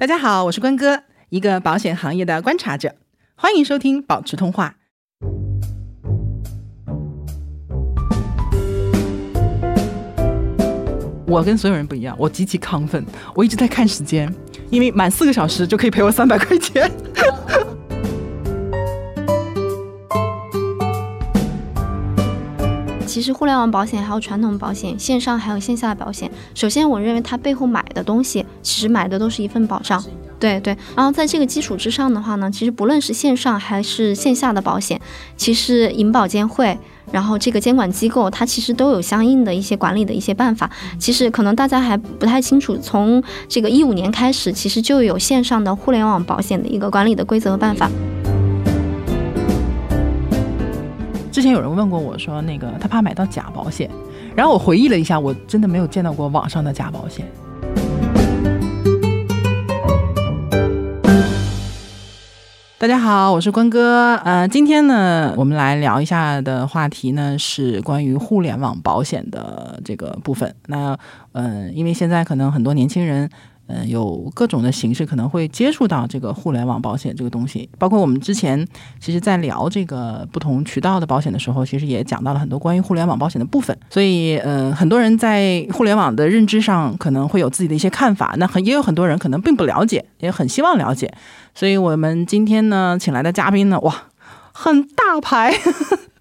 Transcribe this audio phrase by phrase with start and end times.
[0.00, 2.94] 大家好，我是关哥，一个保险行业的观察者，
[3.34, 4.76] 欢迎收听保持通话。
[11.26, 14.34] 我跟所有人不一样，我极其亢奋，我一直在看时间，
[14.70, 16.90] 因为满四个小时就可以赔我三百块钱。
[23.10, 26.30] 其实互联网保险还有传统保险，线上还有线下的保险。
[26.54, 30.00] 首先，我认为它背后买的东西，其实买的都是一份保障。
[30.38, 30.76] 对对。
[30.94, 35.00] 然后在这个基础之上的话呢，其实不论是线上还是线下的保险，
[35.36, 36.78] 其实银保监会，
[37.10, 40.70] 然后这个监管机构，它其实都有相应的一些管理的一些办法。
[40.96, 47.90] 其实可能大家还不太清楚，从这个一五年开始，其实就有线上的互联网保险的一个管理的规则和办法。
[51.40, 53.90] 之前有人问过我说，那个他怕买到假保险，
[54.36, 57.26] 然后我回忆了一下，我真的没有见到过网上的假保险。
[62.76, 70.54] 大家好，我是关哥，呃，今天呢，我们来聊一下的话题呢是关于互联网保险的这个部分。
[70.66, 70.98] 那，
[71.32, 73.30] 嗯，因为现在可能很多年轻人。
[73.70, 78.66] 嗯，有各种的形式可能会接触到这个互联网保险这个东西，包括我们之前
[78.98, 83.76] 其实，在聊这个不同渠道的保险的时候，其实也讲到了很多关于互联网保险的部分。
[83.88, 91.12] 所以，呃，很多人在互联网的认知上可能会有自己的一些看法，那很也有很多人可能并不了解，也很希望了解。
[91.54, 93.94] 所以我们今天呢，请来的嘉宾呢，哇，
[94.52, 95.54] 很大牌。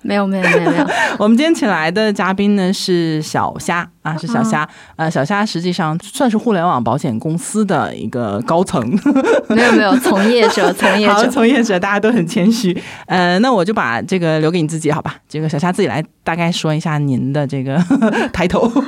[0.01, 0.87] 没有没有没有没有，
[1.19, 4.67] 我们今天请来的嘉宾呢是小虾啊，是小虾。
[4.95, 8.79] 呃，小虾实际上算是互联网保险公司的一个高层。
[9.49, 12.75] 没有没有，从业者，从业者，从业者，大家都很谦虚。
[13.05, 15.15] 呃，那我就把这个留给你自己，好吧？
[15.27, 17.77] 这个小虾自己来大概说一下您的这个
[18.33, 18.69] 抬头。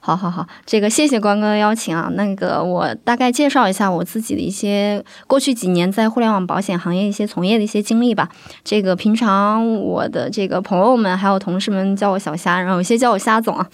[0.00, 2.10] 好好好，这个谢谢关哥的邀请啊。
[2.14, 8.28] 那个我大概介绍一下我自己的一些过去几年在互联网保险行业一些从业的一些经历吧。
[8.64, 13.66] 这个平常我的这个朋友们还有同事们叫我小虾，然后有些叫我虾总啊，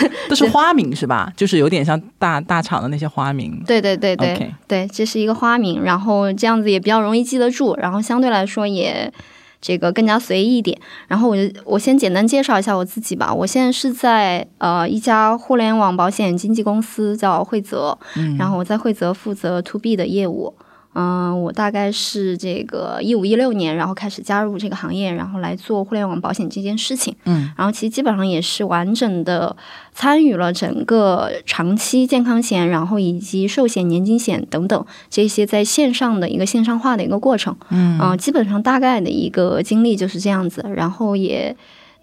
[0.28, 1.32] 都是花名是吧？
[1.36, 3.62] 就是有点像大大厂的那些花名。
[3.66, 9.12] 对对对对对，这是一个花名，然后这样子也比较容易记得住，然后相对来说也。
[9.58, 13.32] 这个更加随意一点，然后我就我先简单介绍一下我自己吧。
[13.32, 17.98] 我现在是在呃一家互联网保险经纪公司叫惠泽，
[18.38, 20.54] 然后我在惠泽负责 to B 的业务。
[20.98, 27.14] 嗯，我大概是这个一五一六年，然后开始加入这个行业，然后来做互联网保险这件事情。
[27.26, 29.54] 嗯，然后其实基本上也是完整的
[29.92, 37.54] 参与了整个长期健康险，然后以及寿险、年金险等等这些在线上的一个线上化的一个过程。
[37.68, 41.54] 嗯，啊，基本上大概的一个经历就是这样子，然后也。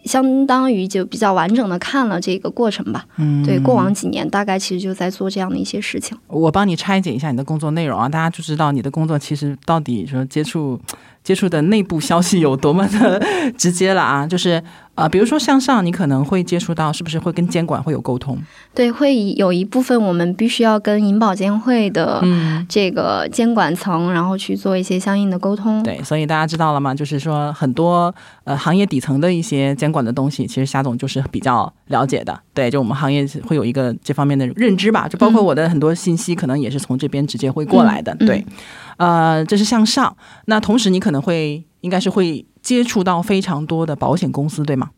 [0.06, 3.06] 相当于就比较完整的看了这个过程吧。
[3.18, 6.18] 嗯，对，过往几年大概其实就在做这样的一些事情。
[6.28, 10.80] 我帮你拆解一下你的工作内容啊，大家就知道你的工作其实到底说接触
[11.24, 13.22] 接触的内部消息有多么的
[13.58, 14.64] 直接了啊，就是。
[14.96, 18.38] 啊，比如说向上，你可能会接触到，是不是会跟监管会有沟通？
[18.76, 22.24] 对，会有一部分我们必须要跟银保监会的
[22.70, 25.82] 这个监管层，然后去做一些相应的沟通。
[25.82, 26.94] 对，所以大家知道了吗？
[26.94, 32.40] 就是说很多呃行业底层的一些监管的东西，其实夏总就是比较了解的。
[32.54, 38.14] 对，就我们行业会有一个这方面的认知吧，就包括我的很多信息，可能也是从这边直接会过来的。
[38.18, 38.46] 对，
[38.98, 40.16] 呃，这是向上。
[40.46, 42.46] 那同时你可能会，应该是会。
[42.64, 44.90] 接触到非常多的保险公司，对吗？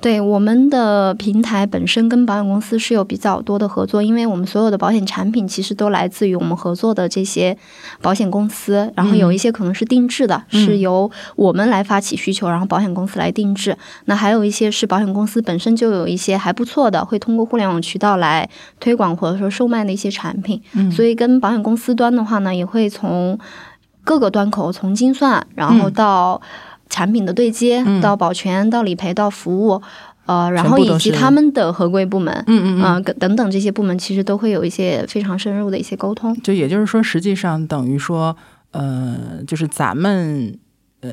[0.00, 7.54] 对，我们的平台本身跟保险公司是有比较多的合作，因为我们所有的保险产品其实都来自于我们合作的这些
[8.00, 13.76] 保险公司，然后有一些可能是定制的，是由我们来发起需求，然后保险公司来定制。
[14.06, 18.48] 那还有一些是保险公司本身就有一些还不错的，会通过互联网渠道来
[18.80, 20.62] 推广或者说售卖的一些产品。
[20.90, 23.38] 所以跟保险公司端的话呢，也会从
[24.02, 26.40] 各个端口，从精算，然后到。
[26.90, 29.80] 产品的对接到保全到理赔到服务，
[30.26, 36.34] 呃，然后以及他们的合规部门，嗯嗯啊等等这些部门，其实都会有一些非常深入的一些沟通。
[36.42, 38.36] 就也就是说，实际上等于说，
[38.72, 39.16] 呃，
[39.46, 40.58] 就是咱们。
[41.00, 41.10] 呃，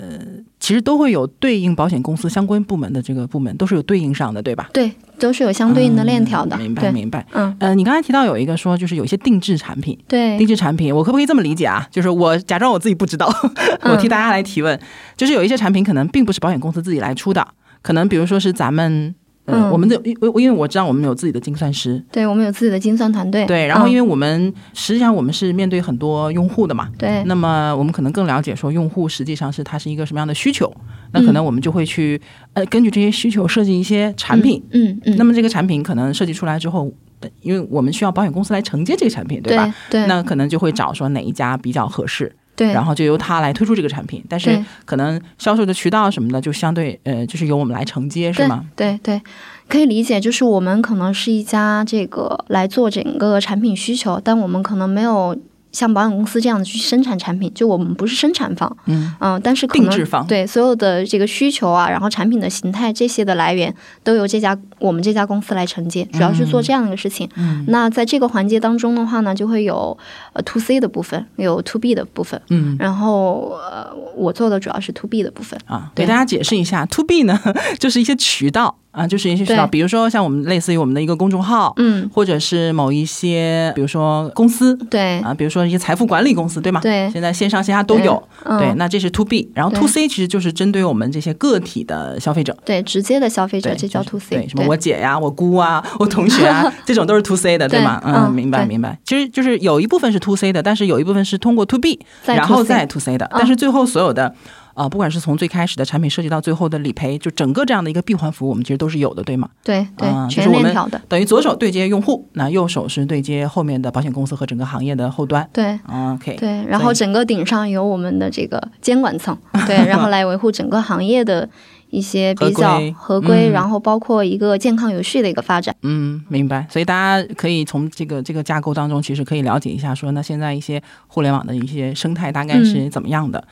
[0.60, 4.70] 其实都会有对应保险公司相关部门的这个部门，都是有对应上的，对吧？
[4.74, 6.58] 对，都是有相对应的链条的。
[6.58, 7.26] 明白，明白。
[7.32, 11.88] 嗯，呃，你刚才提到有一个说，就是有一些定制产品，对，定制产品，我可不可以这么理解啊？
[11.90, 13.28] 就是我假装我自己不知道，
[13.84, 14.80] 我替大家来提问，
[15.16, 17.48] 就是有一些产品可能并不是保险公司自己来出的，
[17.82, 19.16] 可能比如说是咱们。
[19.48, 30.72] 嗯，我们的因因为我知道我们有自己的精算师，对我们有自己的精算团队，对，然后因为我们实际上我们是面对很多用户的嘛，对，那么我们可能更了解说用户实际上是他是一个什么样的需求，
[31.14, 32.22] 那可能我们就会去
[32.54, 36.92] 呃根据这些需求设计一些产品，嗯嗯，那么这个产品可能设计出来之后，
[37.22, 39.74] 呃因为我们需要保险公司来承接这个产品，对吧？
[39.90, 40.08] 对对。
[40.08, 44.22] 那可能就会找说哪一家比较合适，对，然后就由他来推出这个产品。
[44.28, 48.66] 但是可能销售的渠道什么的，就相对呃，就是由我们来承接，是吗？
[48.76, 49.22] 对对，
[49.70, 55.38] 可以理解，就是我们可能是一家这个来做整个产品需求，但我们可能没有。
[55.78, 63.72] 像保险公司这样的去生产产品，就我们不是生产方，嗯但是可能定制方对所有的这个需求啊，然后产品的形态这些的来源，
[64.04, 67.30] 都由这家我们这家公司来承接，主要是做这样的一个事情。
[67.36, 69.96] 嗯那在这个环节当中的话呢，就会有
[70.34, 75.60] 呃 to C 的部分，有 to B 的部分，嗯然后呃我做的主要是 to B 的部分。
[75.68, 77.40] 啊，对给大家解释一下，to B 呢，
[77.78, 86.82] 就是一些渠道啊，就是一些渠道，比如说像我们类似于我们的一个公众号，嗯，或者是某一些，比如说公司对啊，比如说一些财富管理公司，对吗？
[86.82, 88.22] 对现在线上线下都有。
[88.44, 92.58] 嗯对，那这是 to B，然后 to C 其实就是针对我们这些个体的消费者。
[92.66, 94.36] 对直接的消费者，这叫 to C。
[94.36, 98.02] 对，什么我姐呀、我姑啊、我同学啊，这种都是 to C 的， 对吗？
[98.04, 98.98] 对嗯明白明白。
[99.06, 103.30] 其实就是有一部分是 to C 的，但是有一部分是通过 to B，然后再 to C 的。
[103.32, 104.34] 但是最后所有的。
[104.78, 109.50] 啊、不管是从最开始的产品设计到最后的理赔，就整个这样的一个闭环服务，我们其实都是有的，对吗？
[109.64, 111.02] 对对全链条的。
[111.10, 115.50] 等于左手对接用户，那右手是对接后面的保险公司和整个行业的后端。
[115.52, 119.36] 对 OK，对，然后整个顶上有我们的这个监管层，
[119.66, 121.50] 对，然后来维护整个行业的
[121.90, 125.76] 一些 比较合规然后包括一个健康有序的一个发展。
[125.82, 126.68] 嗯，明白。
[126.70, 133.44] 所以大家可以从这个这个架构当中，其实可以了解一下说，那现在一些互联网的一些生态大概是怎么样的。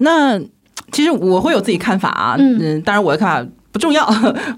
[0.00, 0.40] 那
[0.92, 3.50] 其实我会有自己看法啊，嗯当然我的看法。
[3.70, 4.08] 不重要，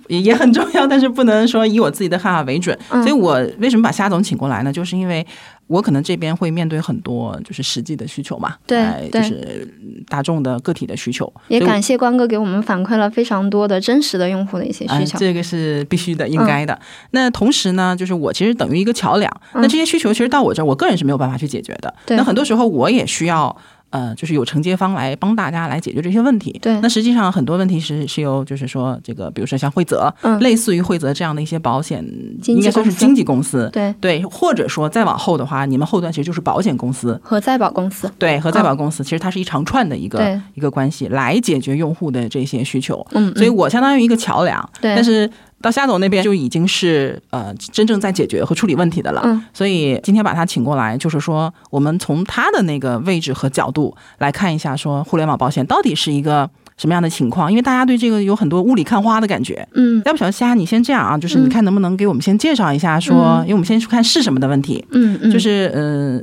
[0.06, 2.78] 也 也很重要，但是不能说以我自己的看法为准。
[2.90, 4.72] 嗯所以我为什么把夏总请过来呢？
[4.72, 5.26] 就是因为
[5.66, 9.68] 我可能这边会面对很多就是实际的需求嘛，对哎就是
[10.08, 11.30] 大众的个体的需求。
[11.48, 15.16] 也感谢关哥给我们反馈了非常多的真实的用户的一些需求。
[15.16, 16.78] 哎这个是必须的，应该的。
[17.10, 19.30] 那同时呢，就是我其实等于一个桥梁。
[19.54, 21.92] 嗯那这些需求其实到我这儿，我个人是没有办法去解决的。
[22.06, 23.54] 对那很多时候我也需要。
[23.90, 26.58] 呃，就是有承接方来帮大家来解决这些问题。
[26.62, 32.04] 对那实际上很多问题是是由就是说这个，比如说像惠泽，嗯类似于惠泽这样的一些保险，
[32.46, 38.10] 应该算是经纪公司，对，对，或者说再往后的话，你们后端其实就是保险公司，和在保公司。
[38.18, 43.06] 对，和再保公司，其实它是一长串的一个一个关系，来解决用户的这些需求。
[43.12, 45.28] 嗯，所以嗯我相当于一个桥梁，对但是
[45.62, 49.20] 到夏总那边就已经是呃真正在解决和处理问题的了。
[49.24, 57.50] 嗯所以今天把他请过来，就是说我们从他的那个位置和角度来看一下，说互联网保险到底是一个什么样的情况？
[57.50, 59.66] 因为大家对这个有很多雾里看花的感觉。
[59.74, 66.22] 嗯要不小夏，你先这样啊，就是嗯你看能不能给我们先介绍一下说，嗯因为我们先去看是什么的问题，嗯嗯，就是呃。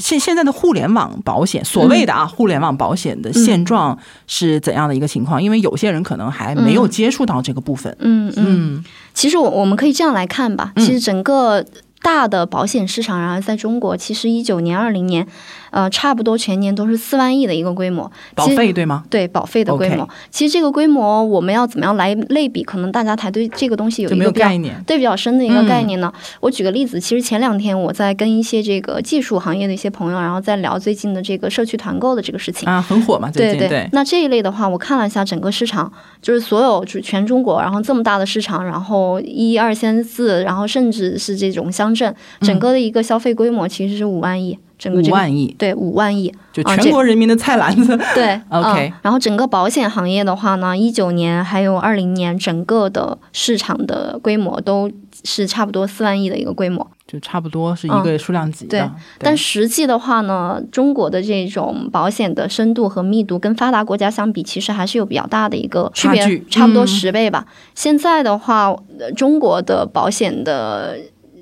[0.00, 5.40] 现现在的互联网保险，所谓的啊，互联网保险的现状是怎样的一个情况？
[5.40, 7.94] 因为有些人可能还没有接触到这个部分。
[8.00, 8.44] 嗯嗯，
[8.78, 11.64] 嗯其实我我们可以这样来看吧，嗯其实整个。
[12.02, 15.26] 大的保险市场，然后在中国，其实一九年、二零年，
[15.70, 18.10] 呃，差不多全年都是四万亿的一个规模。
[18.34, 19.04] 保费对吗？
[19.08, 22.62] 对保费的规模其实这个规模我们要怎么样来类比？
[22.62, 24.82] 可能大家才对这个东西有没有一个概念。
[24.86, 26.12] 对比较深的一个嗯概念呢。
[26.40, 32.68] 我举个例子，其实前两天我在跟一些这个技术行业的一些朋友，然后在聊最近的这个社区团购的这个事情。
[32.68, 35.90] 啊，很火嘛，最近对那这一类的话，我看了一下整个市场，
[36.20, 47.98] 就是所有就全中国，然后这么大的市场，然后一二三四，然后甚至是这种乡镇，整个的一个消费规模其实是五万亿，五万亿，对五万亿，就啊全国人民的菜篮子。
[48.14, 54.90] 对 OK 嗯然后整个保险行业的话呢，一九年还有二零年，整个的市场的规模都
[55.24, 56.86] 是差不多四万亿的一个规模。
[57.06, 58.78] 就差不多是一个数量级的。
[58.78, 67.44] 嗯对但实际的话呢，中国的这种保险的深度和密度跟发达国家相比，其实还是有比较大的一个区别，差距差不多嗯十倍吧。
[67.74, 68.68] 现在的话，
[69.00, 70.96] 呃中国的保险的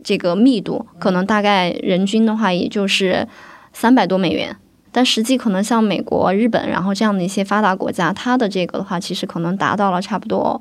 [0.08, 3.28] 这个密度，可能大概人均的话，也就是
[3.74, 4.56] 三百多美元。
[4.90, 10.58] 但实际可能像美国、日本，然后这样的一些发达国家，它的这个的话，其实可能达到了差不多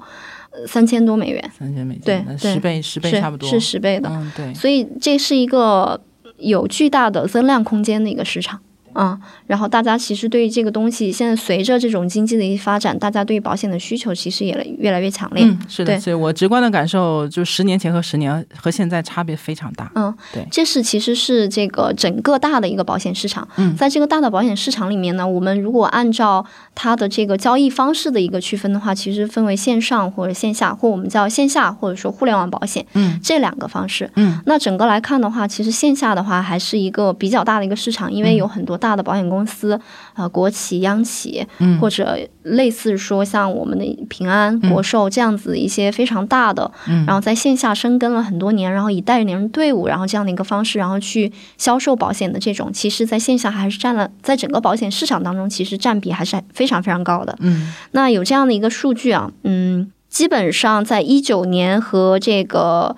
[0.51, 4.09] 呃三千多美元，三千美金，对十倍十倍是差不多是十倍的。
[4.09, 4.53] 嗯，对。
[4.53, 6.01] 所以这是一个
[6.39, 8.59] 有巨大的增量空间的一个市场。
[8.97, 15.45] 嗯，然后大家其实对于这个东西，现在随着这种经济的一发展，大家对于保险的需求其实也越来越强烈。
[15.45, 19.91] 嗯，是的，所以我直观的感受，就十年前和十年和现在差别非常大。
[19.95, 23.47] 嗯，对这是其实是这个整个大的一个保险市场。
[23.57, 34.09] 嗯在这个大的保险市场里面呢，我们如果按照它的这个交易方式的一个区分的话，其实分为线上或者线下，或我们叫线下或者说互联网保险，嗯这两个方式。
[34.15, 39.79] 嗯，那整个来看的话，其实线下的话还是一个比较大的一个市场，因为有很多大的保险公司，
[40.15, 57.35] 呃，国企、央企，嗯或者类似说像我们的平安、国寿这样子一些非常大的，嗯然后在线下深耕了很多年，然后以代理人队伍，然后这样的一个方式，然后去销售保险的这种，其实在线下还是占了在整个保险市场当中，其实占比还是非常非常高的。
[57.39, 62.95] 嗯那有这样的一个数据啊，嗯，基本上在一九年和这个。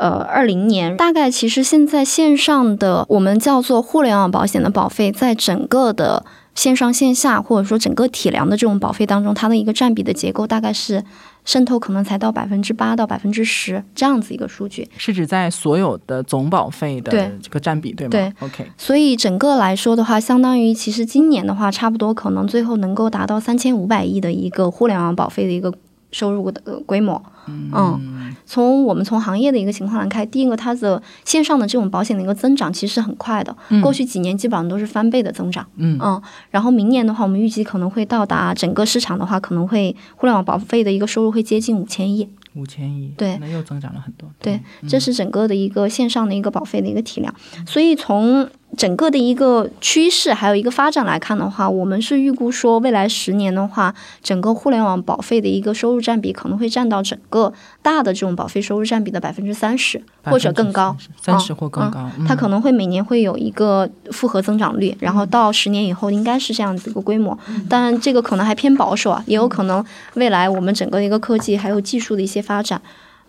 [0.00, 11.04] 呃，二零年大概其实现在线上的我们叫做互联网保险的保费，在整个的线上线下或者说整个体量的这种保费当中，它的一个占比的结构大概是
[11.44, 14.88] 渗透可能才到百分之八到百分之十这样子一个数据。
[14.96, 18.10] 是指在所有的总保费的这个占比，对吗？
[18.10, 25.70] 对，OK，所以整个来说的话，相当于其实今年的话，差不多可能最后能够达到三千五百亿的一个互联网保费的一个
[26.10, 27.22] 收入的呃规模。
[27.46, 28.19] 嗯，
[28.50, 35.64] 从我们从行业的一个情况来看，第一个它的线上的这种保险的一个增长其实是很快的，过去几年基本上都是翻倍的增长。
[35.76, 42.28] 嗯然后明年的话，我们预计可能会到达整个市场的话，可能会互联网保费的一个收入会接近五千亿。
[42.56, 44.28] 五千亿，对那又增长了很多。
[44.42, 47.32] 对，这是整个的一个线上的一个保费的一个体量。
[47.64, 60.96] 所以从整个的一个趋势还有一个发展来看的话，我们是预估说未来十年的话，整个互联网保费的一个收入占比可能会占到整个大的这种保费收入占比的百分之三十或者更高。
[61.20, 62.08] 三十或更高。
[62.16, 67.36] 嗯它可能会每年会有一个复合增长率，然后到十年以后应该是这样子一个规模。
[67.68, 69.84] 当然，这个可能还偏保守啊，也有可能
[70.14, 72.80] 未来我们整个一个科技还有技术的一些发展，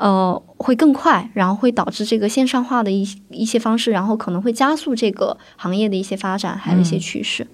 [0.02, 7.46] 呃，会更快，然后会导致这个线上化的一一些方式，然后可能会加速这个行业的一些发展，还有一些趋势。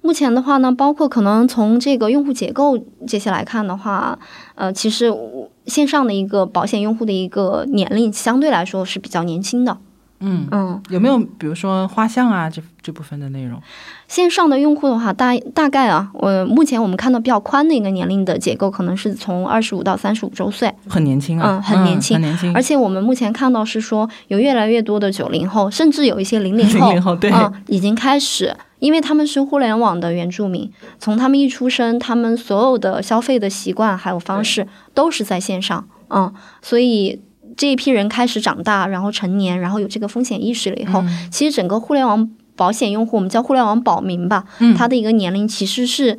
[0.00, 4.18] 目前的话呢，包括可能从这个用户结构这些来看的话，
[4.54, 9.76] 呃，其实我线上的一个保险用户的一个年龄相对来说是比较年轻的。
[10.20, 10.46] 嗯。
[10.50, 13.60] 嗯，有没有比如说画像啊这这部分的内容？
[14.08, 22.14] 线上的用户的话，大大概啊，我目前我们看到比较宽的一个年龄的结构，可能是从二十五到三十五周岁，很年轻啊，嗯很年轻。
[22.14, 27.30] 很年轻，而且我们目前看到是说，有越来越多的九零后，甚至有一些零零后， 00后对。
[27.32, 36.32] 嗯，已经开始，因为他们是互联网的原住民，从他们一出生，他们所有的消费的习惯还有方式都是在线上，嗯，
[36.62, 37.20] 所以。
[37.56, 46.18] 这一批人开始长大，然后成年，然后有这个风险意识了以后，嗯其实整个互联网保险用户，我们叫互联网保民吧，嗯他的一个年龄其实是，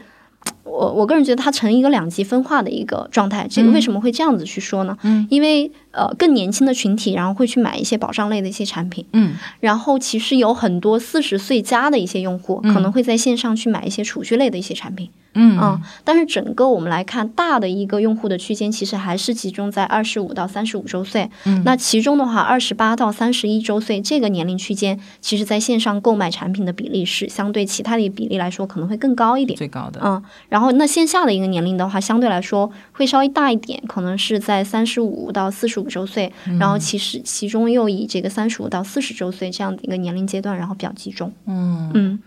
[0.63, 3.47] 我我个人觉得它成一个两极分化的一个状态。
[3.49, 4.97] 这个为什么会这样子去说呢？
[5.03, 15.07] 嗯，因为呃更年轻的群体，然后会去买一些保障类的一些产品，嗯然后其实有很多四十岁加的一些用户，可能会在线上去买一些储蓄类的一些产品。
[15.07, 21.29] 嗯嗯，但是整个我们来看，大的一个用户的区间其实还是集中在二十五到三十五周岁。
[21.45, 21.61] 嗯。
[21.63, 29.57] 那其中的话，二十八到三十一周岁这个年龄区间，其实在线上购买产品的比例是相对其他的比例来说可能会更高一点。
[29.57, 41.31] 最高的，嗯，然后那线下的一个年龄的话，相对来说会稍微大一点，可能是在三十五到四十五周岁，然后其实其中又以这个三十五到四十周岁这样的一个年龄阶段，然后比较集中。
[41.45, 42.19] 嗯嗯，嗯，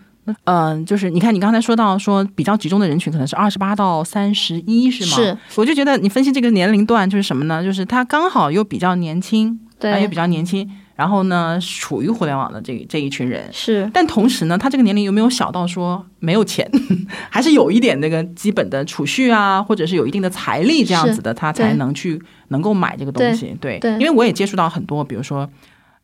[0.85, 5.15] 就是你看，你刚才说到说比较集中的人群可能是二十八到三十一，是吗？
[5.15, 7.63] 是，我就觉得你分析这个年龄段就是什么呢？
[7.63, 13.49] 就是他刚好又比较年轻，对他又比较年轻，然后呢，处于互联网的这这一群人。
[13.51, 16.69] 是但同时呢，他这个年龄有没有小到说没有钱，
[17.29, 23.57] 还是有一点那个基本的储蓄啊，或者是有一定的财力这样子的，他才能去能够买这个东西。
[23.59, 25.49] 对，对因为我也接触到很多，比如说，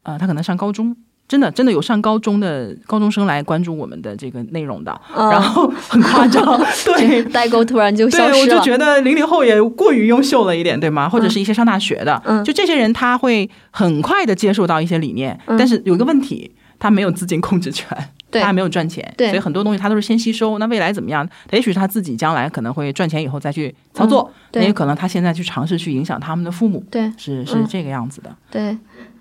[0.04, 0.96] 呃，他可能上高中。
[1.28, 6.44] 真的，真的有上高中的高中生来关注我们的这个内容的，嗯然后很夸张，
[6.86, 8.48] 对，代沟突然就消对，我。
[8.48, 11.10] 就觉得零零后也过于优秀了一点，对吗？
[11.10, 17.88] 或者是一些上大学的，嗯就这些人他会很快的接受到一些理念，嗯但是有一个问题，他没有资金控制权。
[18.30, 20.60] 他还没有赚钱，所以很多东西他都是先吸收。
[20.60, 21.28] 那未来怎么样？
[21.52, 28.30] 也许是他自己将来可能会赚钱以后再去操作，对也有可能他现在去尝试去影响他们的父母，对是是嗯这个样子的。
[28.52, 28.78] 对，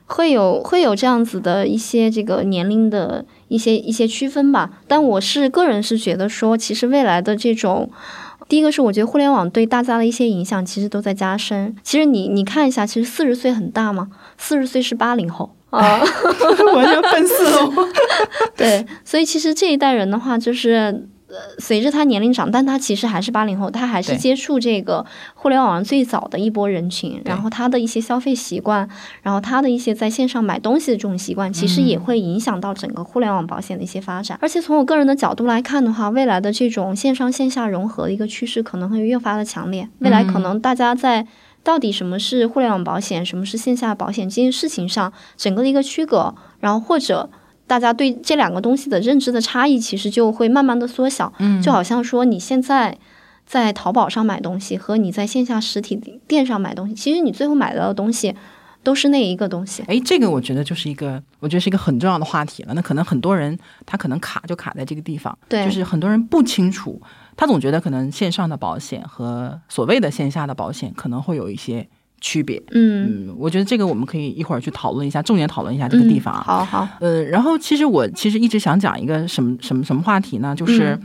[0.06, 4.70] 会有会有这样子的一些这个年龄的一些一些区分吧。
[4.88, 7.90] 但我是个人是觉得说，其实未来的这种。
[8.48, 11.74] 第一个是，我觉得互联网对大家的一些影响其实都在加深。
[11.82, 14.08] 其实你你看一下，其实四十岁很大吗？
[14.38, 15.98] 四十岁是八零后啊，
[16.72, 17.72] 完全奔四了。
[18.56, 20.94] 对，所以其实这一代人的话，就是呃，
[21.58, 28.88] 随着他年龄长，但他其实还是八零后，他还是接触这个互联网最早的一波人群，然后他的一些消费习惯，
[29.22, 34.38] 然后他的一些在线上买东西的这种习惯，其实也会影响到整个互联网保险的一些发展。
[34.40, 41.26] 而且从我个人的角度来看的话，未来的这种线上线下融合的一个趋势可能会越发的强烈，未来可能大家在。
[41.64, 47.28] 到底什么是互联网保险，什么是线下保险这件事情上，整个的一个区隔，然后或者
[47.66, 51.32] 大家对这两个东西的认知的差异，其实就会慢慢的缩小。
[51.38, 52.96] 嗯就好像说你现在
[53.44, 58.34] 在淘宝上买东西和你在线下实体店上买东西，其实你最后买到的东西
[58.82, 59.82] 都是那一个东西。
[59.88, 62.74] 哎，这个我觉得就是一个，我觉得是一个很重要的话题了。
[62.74, 67.00] 那可能很多人他可能卡就卡在这个地方，对就是很多人不清楚，
[67.36, 71.88] 他总觉得可能线上的保险和所谓的线下的保险可能会有一些
[72.26, 72.60] 区别。
[72.72, 76.42] 嗯，嗯，我觉得这个我们可以一会儿去讨论一下，重点讨论一下这个地方啊。
[76.42, 80.52] 嗯好好，呃，然后其实我其实一直想讲一个什么什么什么话题呢？
[80.56, 80.98] 就是，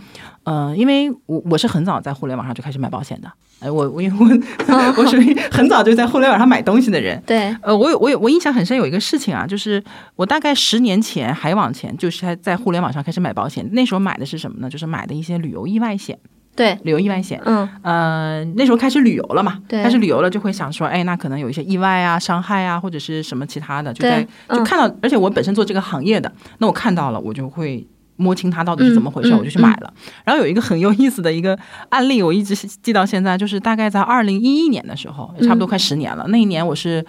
[0.44, 4.26] 呃，因为我我是很早在互联网上就开始买保险的，哎，我我因为我
[4.98, 7.22] 我属于很早就在互联网上买东西的人。
[7.26, 9.84] 对，呃，我有我有我印象很深有一个事情啊，就是
[10.16, 13.68] 我大概十年前还往前，就是在在互联网上开始买保险。
[13.74, 14.70] 那时候买的是什么呢？
[14.70, 16.18] 就是买的一些旅游意外险，
[16.56, 17.42] 对，旅游意外险。
[17.46, 29.94] 嗯，呃，那时候开始旅游了嘛，对开始旅游了就会想说，哎，那可能有一些意外啊、伤害啊，或者是什么其他的，就在就看到，而且我本身做这个行业的，那我看到了，我就会摸清它到底是怎么回事，嗯嗯我就去买了。
[30.26, 31.58] 然后有一个很有意思的一个
[31.90, 36.26] 案例，我一直记到现在，就是大概在二零一一年的时候，也差不多快十年了。
[36.28, 37.06] 那一年我是。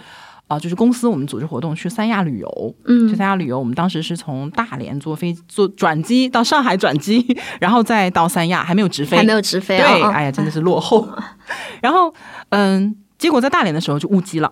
[0.55, 7.25] 啊、就是公司我们组织活动去三亚旅游，嗯去三亚旅游，我们当时是从大连坐飞坐转机到上海转机，
[7.59, 9.91] 然后再到三亚，还没有直飞，还没有直飞啊。
[9.91, 11.07] 对，嗯哎呀，真的是落后。
[11.81, 12.13] 然后，
[12.49, 14.51] 嗯，结果在大连的时候就误机了，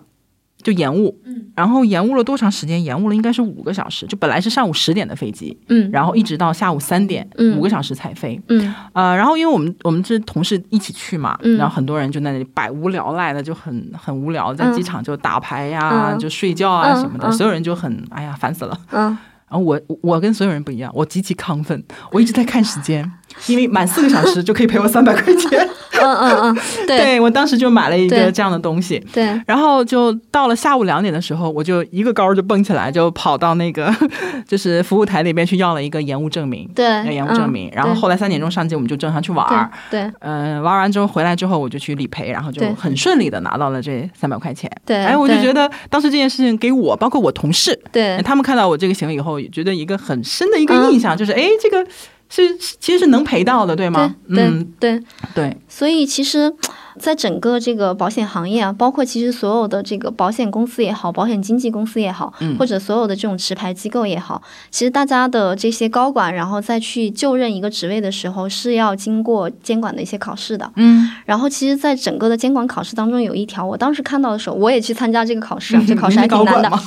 [0.62, 1.18] 就延误。
[1.24, 1.46] 嗯。
[1.54, 2.82] 然后延误了多长时间？
[2.82, 4.06] 延误了应该是五个小时。
[4.06, 8.40] 就本来是上午十点的飞机，嗯然后一直到下午三点，嗯五个小时才飞。
[8.48, 18.78] 嗯呃，然后因为我们我们是同事一起去嘛，嗯然后很多人就在那里百无聊赖的，就很很无聊，在机场就打牌呀，嗯就睡觉啊嗯什么的，嗯所有人就很哎呀烦死了。
[18.92, 19.16] 嗯
[19.52, 23.04] 然后我我跟所有人不一样，我极其亢奋，我一直在看时间，
[23.46, 25.68] 因为满四个小时就可以赔我三百块钱。
[26.00, 28.98] 嗯嗯嗯， 对对我当时就买了一个这样的东西。
[29.12, 33.94] 对，然后就到了下午两点的时候，我就一个高儿就蹦起来，就跑到那个
[34.48, 37.68] 就是服务台那边去要了一个延误证明，对要延误证明。
[37.68, 39.70] 嗯然后后来三点钟上机，我们就正常去玩儿。
[39.90, 44.70] 对嗯、玩完之后回来之后，我就去理赔，然后就很顺利的拿到了这三百块钱。
[44.84, 51.86] 对，哎，我就觉得当时这件事情给我，包括我同事，对他们看到我这个行为以后，也觉得一个很深的一个嗯印象，就是哎，这个
[52.34, 54.14] 是是其实是能赔到的，对吗？
[54.26, 55.02] 对对嗯，对，
[55.34, 56.50] 对，所以其实，
[56.98, 70.70] 在整个这个保险行业啊，包括其实所有的这个保险公司也好，保险经纪公司也好，嗯或者所有的这种持牌机构也好，其实大家的这些高管，然后再去就任一个职位的时候，是要经过监管的一些考试的。
[70.76, 76.70] 嗯，然后，其实，在整个的监管考试当中，有一条，我当时看到的时候，我也去参加这个考试啊， 这考试还挺难的？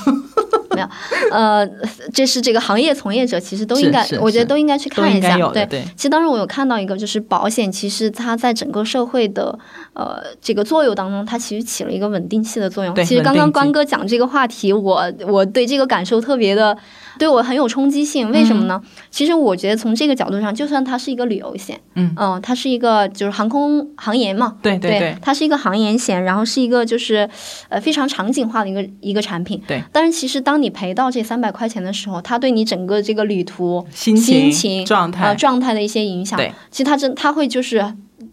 [0.76, 0.88] 没有，
[1.32, 1.65] 呃，
[2.13, 5.38] 这是这个行业从业者其实都应该，我觉得都应该去看一下。
[5.54, 5.65] 对，
[5.96, 9.58] 其实当时我有看到一个，就是保险，其实它在整个社会的
[9.95, 12.93] 呃这个作用当中，它其实起了一个稳定器的作用。
[12.93, 16.77] 对其实刚刚关哥讲这个话题，我我对这个感受特别的，
[17.17, 18.29] 对我很有冲击性。
[18.31, 18.81] 为什么呢？
[19.10, 27.29] 其实我觉得从这个角度上，就算它是一个旅游险，嗯它是一个就是航空航研嘛，对对对，它是一个航研险，然后是一个就是
[27.69, 29.62] 呃非常场景化的一个一个产品。
[29.65, 37.84] 对，但是其实当你赔到这三百块钱的时候，它对你整个这个旅途心心情情状态呃状态的一些影响，对，其实它真它会就是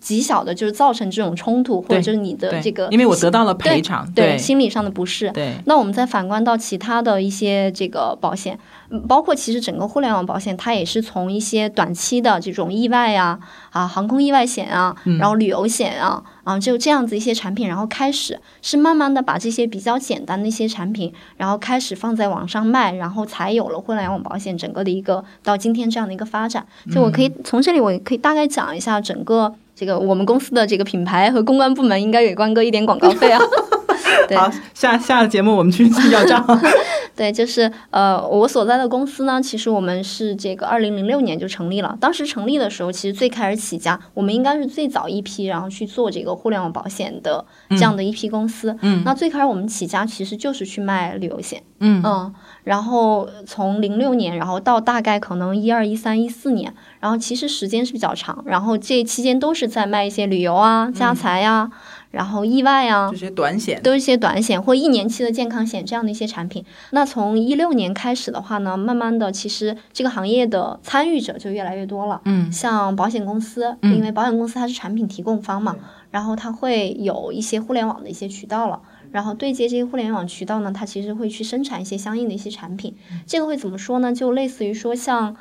[0.00, 5.30] 极小的，就是造成这种冲突，或者就是你的，这个因为我得到了对赔偿，对心理上的不适。
[5.30, 13.38] 对那我们再反观到其他的一些这个保险，嗯包括其实整个互联网保险，它也是从一些短期的这种意外呀、
[13.70, 26.66] 啊，航空意外险啊，嗯然后旅游险啊，啊，就这样子一些产品，然后开始是慢慢的把这些比较简单的一些产品，然后开始放在网上卖，然后才有了互联网保险整个的一个到今天这样的一个发展。
[26.92, 33.40] 就我可以从这里，我可以大概讲一下整个这个我们公司的这个品牌和公关部门应该给关哥一点广告费啊。
[34.28, 36.44] 对好，下下个节目我们去要账。
[37.14, 41.94] 对，就是呃，我所在的公司呢，其实我们是这个二零零六年就成立了。
[42.00, 48.76] 当时成立的时候，其实最开始起家，我们应该是最早一批，然后去做这个互联网保险的这样的一批公司。
[48.80, 52.32] 嗯那最开始我们起家其实就是去卖旅游险，嗯嗯，
[52.64, 61.70] 然后从零六年，然后到大概可能一二、一三、一四年，然后其实时间是比较长，然后这期间都是在卖一些旅游啊、家财呀、
[62.12, 66.64] 然后意外啊，这些短险，都是一些短险或一年期的健康险这样的一些产品。
[66.90, 72.20] 那从一六年开始的话呢，慢慢的其实这个行业的参与者就越来越多了。
[72.26, 75.76] 嗯像保险公司，嗯因为保险公司它是产品提供方嘛，
[76.12, 78.80] 然后它会有一些互联网的一些渠道了。
[79.10, 82.94] 然后对接这些互联网渠道呢，它其实会去生产一些相应的一些产品。
[83.26, 84.12] 这个会怎么说呢？
[84.12, 85.34] 就类似于说像。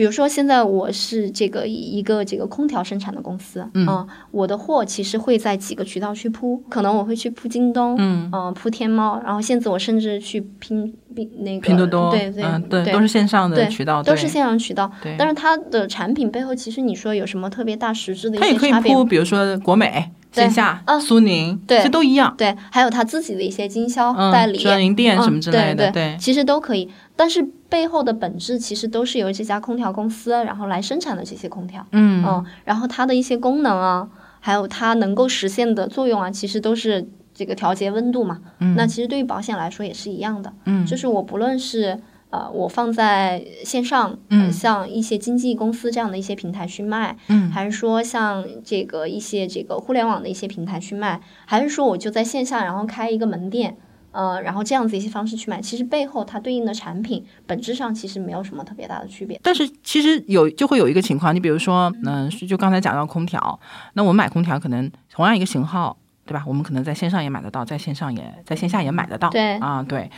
[0.00, 12.42] 比如说现在我是这个一个这个空调生产的公司，嗯，我的货其实会在几个渠道去铺，可能我会去铺京东，嗯，铺天猫，然后现在我甚至去拼拼那个拼多多，对对
[12.82, 14.90] 对，都是线上的渠道，都是线上渠道。
[15.02, 19.04] 对，但是它的产品背后，其实你说有什么特别大实质的一些差别？
[19.04, 20.10] 比如说国美。
[20.32, 22.32] 线下，苏宁，这都一样。
[22.38, 26.88] 对，还有他自己的一些经销代理、专营店什么之类的，对，其实都可以。
[27.16, 31.86] 但是背后的本质其实都是由这家空调公司然后来生产的这些空调。
[31.92, 34.08] 嗯嗯，然后它的一些功能啊，
[34.40, 38.40] 还有它能够实现的作用啊，其实都是这个调节温度嘛。
[38.58, 40.52] 嗯，那其实对于保险来说也是一样的。
[40.66, 41.98] 嗯，就是我不论是。
[42.32, 53.76] 呃，我放在线上，嗯，像一些经纪公司这样的一些平台去卖，嗯，还是说像这个一些这个互联网的一些平台去卖，还是说我就在线下然后开一个门店，
[54.12, 59.38] 呃，然后这样子一些方式去买，其实背后它对应的产品本质上其实没有什么特别大的区别。
[59.42, 63.60] 但是其实有就会有一个情况，你比如说，嗯，就刚才讲到空调，
[63.94, 65.96] 那我们买空调可能同样一个型号，
[66.26, 66.44] 对吧？
[66.46, 70.10] 我们可能在线上也买得到，在线上也在线下也买得到，对，啊，对。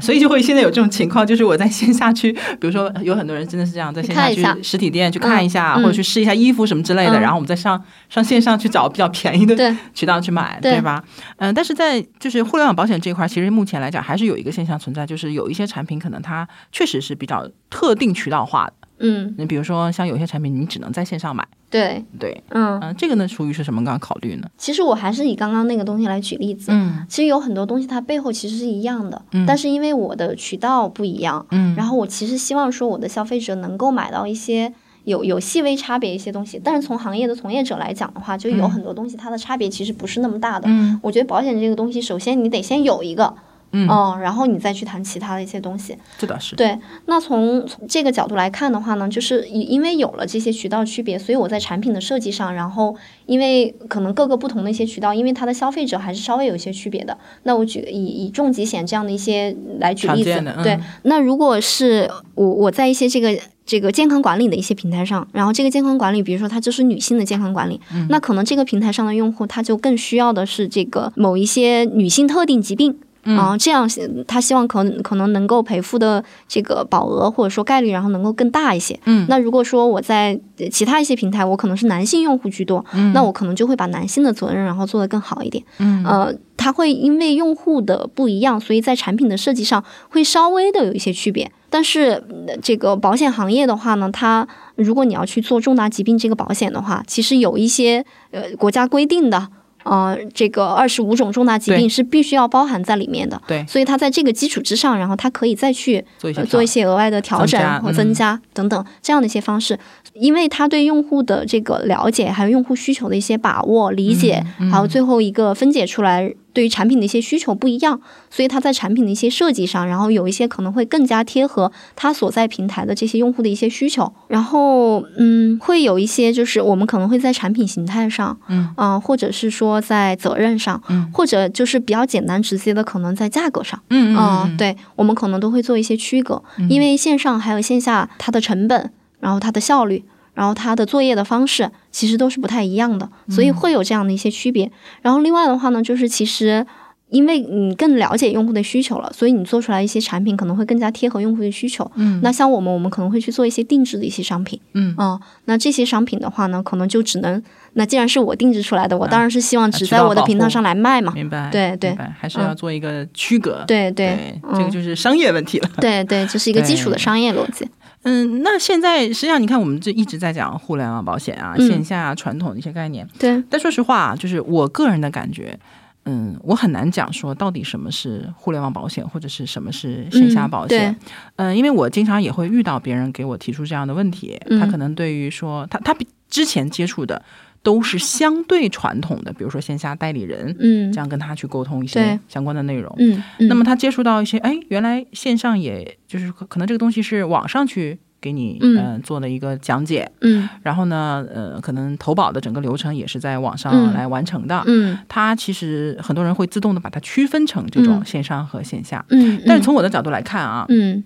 [0.00, 11.02] 所以就会现在有这种情况，就是我在线下去，比如说有很多人真的是这样，在线下去实体店去看一下，或者去试一下衣服什么之类的，然后我们再上上线上去找比较便宜的渠道去买，对吧？
[11.36, 18.87] 嗯，但是在就是互联网保险这一块，其实目前来讲还是有一个现象存在，就是有一些产品可能它确实是比较特定渠道化的。
[19.00, 21.46] 嗯，你比如说像有些产品，你只能在线上买。
[21.70, 24.48] 对对，嗯嗯，这个呢属于是什么刚刚考虑呢？
[24.56, 26.72] 其实我还是以刚刚那个东西来举例子。
[26.72, 34.72] 嗯，其实有很多东西它背后其实是一样的，但是因为我的渠道不一样，嗯，然后我其实希望说我的消费者能够买到一些
[35.04, 36.58] 有有细微差别一些东西。
[36.62, 40.66] 但是从行业的从业者来讲的话，就有很多东西它的差别其实不是那么大的。
[40.70, 43.34] 嗯，我觉得保险这个东西，首先你得先有一个。
[43.72, 43.86] 嗯，
[44.20, 46.78] 然后你再去谈其他的一些东西，这倒是对。
[47.06, 57.16] 那从这个角度来看的话呢，就是因因为有了这些渠道区别，所以我在产品的设计上，然后因为可能各个不同的一些渠道，因为它的消费者还是稍微有一些区别的。
[57.42, 60.78] 那我举以以重疾险这样的一些来举例子，对。
[61.02, 67.78] 那如果是我我在一些这个这个健康管理的一些平台上，然后这个健康管理，比如说它就是女性的健康管理，
[68.08, 72.98] 那可能这个平台上的用户他就更需要的是这个某一些女性特定疾病。
[73.36, 73.88] 啊，这样
[74.26, 78.98] 他希望可可能能够赔付的这个保额或者说概率，然后能够更大一些。
[79.04, 80.38] 嗯，那如果说我在
[80.70, 85.62] 其他一些平台，我可能是男性用户居多，嗯，那我可能就会把男性的责任然后做得更好一点。
[85.78, 91.50] 嗯，呃，它会因为用户的不一样，所以在产品的设计上会稍微的有一些区别。
[91.70, 92.24] 但是
[92.62, 99.48] 这个保险行业的话呢，它如果你要去做重大疾病这个保险的话，其实有一些呃国家规定的。
[99.88, 109.78] 呃，这个二十五种重大疾病是必须要包含在里面的，对，所以它在这个基础之上，然后它可以再去做一些做一些额外的调整和增加等等这样的一些方式，
[110.12, 116.34] 因为它对用户的这个了解，还有用户需求的一些把握、理解，还有最后一个分解出来。
[116.58, 124.12] 对于产品的一些需求不一样，所以它在产品的一些设计上，然后有一些可能会更加贴合它所在平台的这些用户的一些需求。
[124.26, 138.90] 然后，嗯，会有一些就是我们可能会在产品形态上，嗯啊，或者是说在责任上，嗯，或者就是比较简单直接的，可能在价格上，嗯嗯，对我们可能都会做一些区隔，因为线上还有线下它的成本，
[139.20, 140.02] 然后它的效率。
[140.38, 144.70] 然后它的作业的方式其实都是不太一样的，所以会有这样的一些区别。
[145.02, 146.64] 然后另外的话呢，就是其实
[147.08, 151.90] 因为你更了解用户的需求了，所以你做出来一些产品可能会更加贴合用户的需求。
[151.96, 154.60] 嗯，那像我们，我们可能会去做一些定制的一些商品。
[154.74, 161.12] 嗯，啊，那这些商品的话呢，可能就只能，那既然是我定制出来的，我当然是希望只在我的平台上来卖嘛。
[161.16, 161.50] 明白？
[161.50, 163.64] 对对，还是要做一个区隔。
[163.66, 165.70] 对对，这个就是商业问题了。
[165.80, 167.68] 对对，这是一个基础的商业逻辑。
[168.08, 173.06] 嗯，那现在实际上你看，我们就一直在讲互联网保险啊，线下传统的一些概念。
[173.18, 175.58] 对，但说实话，就是我个人的感觉，
[176.04, 180.96] 嗯，我很难讲说到底什么是互联网保险，或者是什么是线下保险。
[181.36, 187.22] 嗯，因为我经常也会遇到别人给我提出这样的问题，他可能对于说他他比之前接触的。
[187.62, 211.02] 都是相对传统的，比如说线下代理人，嗯，这样跟他去沟通一些相关的内容，嗯，那么他接触到一些，哎，原来线上也就是可能这个东西是网上去给你，嗯，做的一个讲解，嗯，然后呢，呃，可能投保的整个流程也是在网上来完成的，嗯，它其实很多人会自动的把它区分成这种线上和线下，嗯，但是从我的角度来看啊，嗯，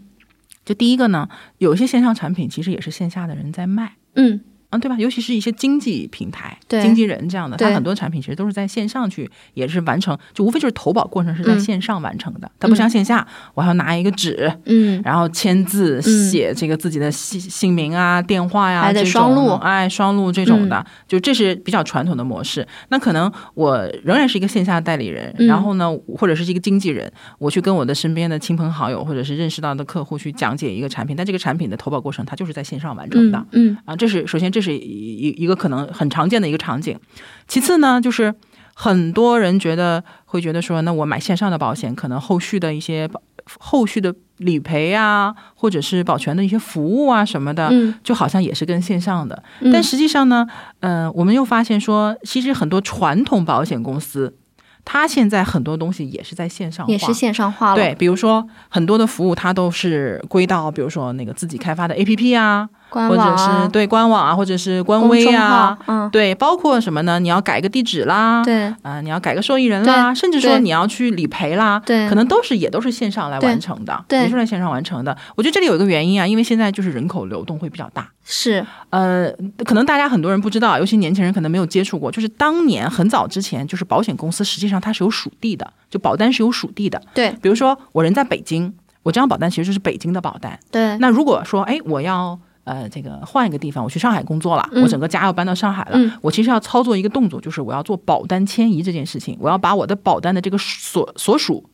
[0.64, 4.40] 就第一个呢，有一些线上产品其实也是线下的人在卖，嗯。
[4.72, 4.96] 嗯，对吧？
[4.98, 14.50] 尤其是一些经济平台，对经纪人这样的，他很多产品其实都是在线上去，也是完成，就无非就是投保过程是在嗯线上完成的，它不像线下，我还要拿一个纸。
[14.64, 22.66] 嗯，然后签字嗯写这个自己的姓姓名啊、电话呀，还得这种双录嗯哎，双录这种的，就这是比较传统的模式。
[22.88, 33.38] 那可能我仍然是一个线下代理人，嗯然后呢，或者是一个经纪人，我去跟我的身边的亲朋好友或者是认识到的客户去讲解一个产品，但这个产品的投保过程它就是在线上完成的。
[33.50, 36.98] 嗯嗯啊，这是首先这是一一一个可能很常见的一个场景。
[37.48, 38.34] 其次呢，就是
[38.74, 43.20] 很多人觉得会觉得说，那我买线上的保险，可能后续的一些保
[43.58, 49.42] 后续的理赔啊，或者是保全的一些服务啊什么的，嗯就好像也是跟线上的。
[49.60, 50.46] 嗯，但实际上呢，
[50.80, 54.32] 呃，我们又发现说，其实很多传统保险公司，
[54.84, 67.18] 它现在很多东西也是在线上化，也是线上化了，对，比如说很多的服务，它都是归到，比如说那个自己开发的 APP 啊，官或者是对官网啊，或者是官微啊，，嗯，对，包括什么呢？
[67.18, 75.16] 你要改个地址啦，对啊、你要改个受益人啦，甚至说你要去理赔啦，对可能都是也都是线上来完成的，对也是在线上完成的。
[75.34, 78.06] 我觉得这里有一个原因啊，因为现在就是人口流动会比较大。
[78.24, 79.32] 是，呃，
[79.64, 87.00] 可能大家很多人不知道，尤其年轻人可能没有接触过，就是当年很早之前，就是保险公司实际上它是有属地的，就保单是有属地的。
[87.14, 90.56] 对比如说我人在北京，我这张保单其实就是北京的保单。
[90.70, 94.82] 对，那如果说，哎，我要呃这个换一个地方，我去上海工作了，嗯。
[94.82, 96.12] 我整个家要搬到上海了，嗯。
[96.20, 101.68] 我其实要操作一个动作，就是我要做保单迁移这件事情，我要把我的保单的这个所所属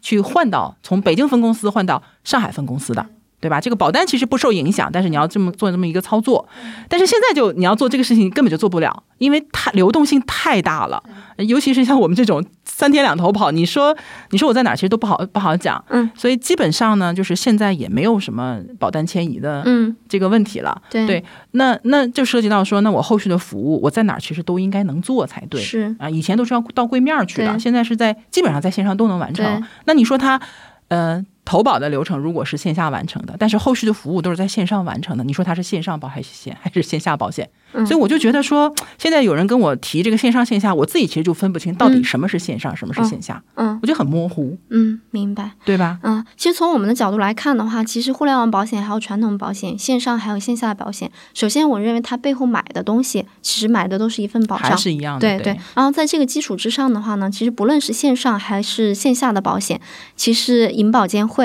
[0.00, 3.06] 去换到从北京分公司换到上海分公司的。
[3.40, 3.60] 对吧？
[3.60, 6.46] 这个保单其实不受影响，但是你要这么做这么一个操作，
[6.88, 11.02] 但是现在就你要做这个事情根本就做不了，因为它流动性太大了，
[11.38, 13.96] 尤其是像我们这种三天两头跑，你说
[14.30, 15.82] 你说我在哪儿，其实都不好不好讲。
[15.88, 20.82] 嗯所以基本上呢，就是现在也没有什么保单迁移的嗯，这个问题了。
[20.90, 25.60] 对对那那就涉及到说，那我后续的服务我在哪儿其实都应该能做才对。
[25.60, 29.62] 是，啊，以前都是要到柜面儿去的，现在是在基本上在线上都能完成。
[29.84, 30.40] 那你说它，
[30.88, 37.50] 呃，投保的流程如果是线下完成的，但是后续的服务都是在线上完成的，你说它是线上保还是线还是线下保险？
[37.72, 45.52] 嗯所以我就觉得说，现在有人跟我提这个线上线下，我自己其实就分不清到底嗯什么是线上，什么是线下，嗯我觉得很模糊，嗯，明白。
[45.64, 45.98] 对吧？
[46.02, 51.10] 嗯，其实从我们的角度来看的话，其实互联网保险还有传统保险，线上还有线下的保险。
[51.34, 54.78] 首先，我认为它背后买的东西，其实买的都是一份保还障。
[54.78, 59.80] 是一样的，对对，然后在这个基础之上的话呢，其实不论是线上还是线下的保险，
[60.16, 61.39] 其实银保监会，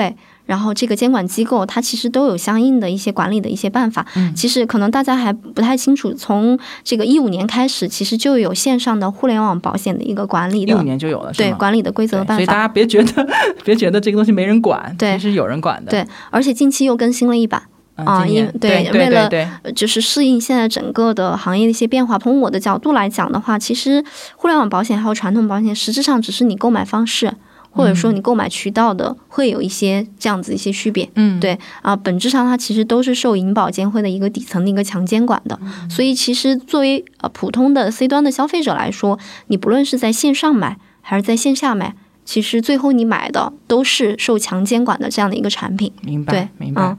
[0.46, 4.06] 然后这个监管机构，它其实都有相应的一些管理的一些办法。
[4.14, 12.34] 嗯其实可能大家还不太清楚，从这个一五年开始，其实就有线上的互联网保险的一个管理一五的年就有了，对管理的规则办法。
[12.36, 13.28] 所以大家别觉得
[13.64, 15.90] 别觉得这个东西没人管，对其实有人管的。
[15.90, 17.62] 对，而且近期又更新了一版。
[17.98, 19.26] 嗯啊对对为了
[19.74, 22.18] 就是适应现在整个的行业的一些变化。
[22.18, 24.04] 从我的角度来讲的话，其实
[24.36, 27.32] 互联网保险还有传统保险，实质上只是你购买方式，
[27.76, 31.08] 或者说你购买渠道的会有一些这样子一些区别。
[31.14, 35.58] 嗯，对啊，本质上它其实都是受银保监会的一个底层的一个强监管的。
[35.90, 45.92] 所以其实作为呃普通的 C 端的消费者来说，你不论是在线上买还是在线下买，其实最后你买的都是受强监管的这样的一个产品。
[46.02, 46.82] 明白对，明白。
[46.82, 46.98] 嗯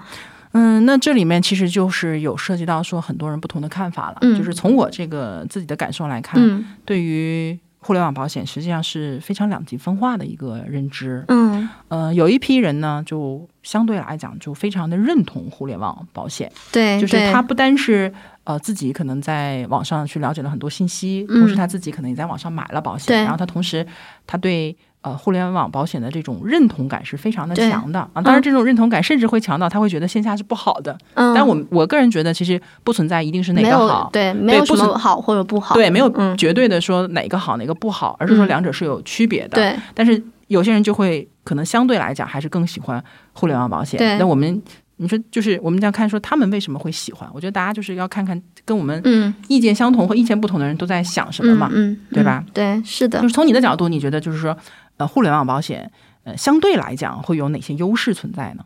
[0.53, 4.17] 嗯，那这里面其实就是有涉及到说很多人不同的看法了。
[4.21, 11.23] 嗯就是从我这个自己的感受来看，嗯对于互联网保险实际上是非常两极分化的一个认知。
[11.29, 23.87] 嗯，呃，有一批人呢，就相对来讲就非常的认同互联网保险，对，就是他不单是呃自己可能在网上去了解了很多信息，嗯同时他自己可能也在网上买了保险，对然后他同时
[24.25, 24.75] 他对。
[25.07, 35.75] 呃，互联网保险的这种认同感是非常的强的啊，当然这种认同感甚至会强到他会觉得线下是不好的，嗯，但我我个人觉得其实不存在一定是哪个好，对，没有什不好或者不好。
[35.75, 39.55] 对，没有嗯绝对的说哪个好哪个不好，而是说嗯两者是有区别的。
[39.55, 43.97] 对但是有些人就会可能相对来讲还是更喜欢互联网保险。
[43.97, 44.61] 对那我们
[44.99, 47.29] 你说就是我们这样看说他们为什么会喜欢？
[47.33, 51.69] 我觉得大家就是要看看跟我们嗯意见相同和意见不同的人都在想什么嘛。
[51.71, 53.27] 嗯嗯，对吧嗯对，是的就。
[53.27, 54.57] 是从你的角度，你觉得就是说，
[54.97, 55.91] 呃，互联网保险
[56.23, 58.65] 呃相对来讲会有哪些优势存在呢？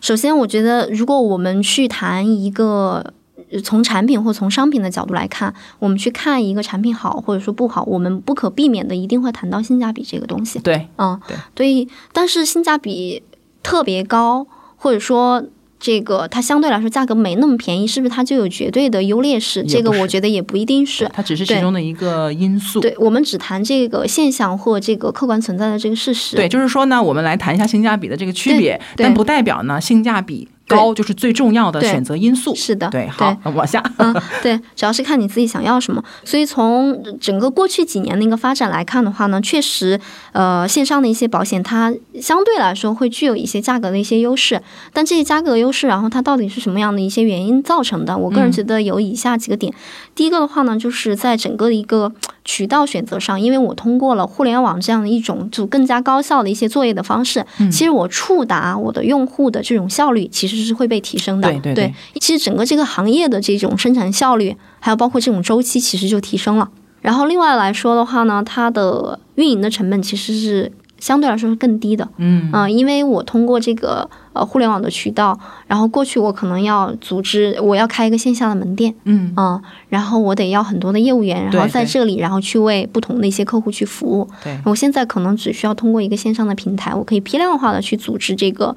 [0.00, 3.12] 首先，我觉得如果我们去谈一个
[3.50, 10.58] 呃从产品或从商品的角度来看，我们去看一个产品好或者说不好，我们不可避免的一定会谈到性价比这个东西。
[10.58, 11.20] 对，嗯，
[11.54, 13.22] 对对，但是性价比
[13.62, 15.44] 特别高，或者说。
[15.84, 19.62] 这个它相对来说价格没那么便宜，是不是它就有绝对的优劣势？
[19.64, 21.06] 这个我觉得也不一定是。
[21.12, 22.80] 它只是其中的一个因素。
[22.80, 26.36] 对我们只谈这个现象或这个客观存在的这个事实。
[26.36, 32.54] 对，就是说呢，我们来谈一下性价比的这个区别，但不代表呢性价比高就是最重要的选择因素。
[32.54, 33.82] 是的，对，好，往下。
[33.98, 36.02] 嗯，对，主要是看你自己想要什么。
[36.24, 40.00] 所以从整个过去几年的一个发展来看的话呢，确实，
[40.32, 44.62] 呃，线上的一些保险它相对来说会具有一些价格的一些优势。
[44.92, 48.16] 但这些价格优势，然后它到底是什么样的一些原因造成的？
[48.16, 49.72] 我个人觉得有以下几个点。
[50.14, 52.12] 第一个的话呢，就是在整个的一个
[52.44, 61.50] 渠道选择上，因为我通过了互联网这样的一种就更加高效的一些作业的方式，其实我触达我的用户的这种效率其实是会被提升的。
[61.50, 66.70] 对对对其实整个这个行业的这种生产效率，还有包括这种周期，其实就提升了。
[67.00, 70.70] 然后另外来说的话呢，它的运营的成本其实是
[71.04, 72.08] 相对来说是更低的。
[72.16, 84.26] 嗯嗯、因为我通过这个呃互联网的渠道，然后过去我可能要组织，我要开一个线下的门店，嗯嗯，然后我得要很多的业务员，然后在这里，然后去为不同的一些客户去服务。
[84.42, 88.74] 对，我现在可能只需要通过一个线上的平台，我可以批量化的去组织这个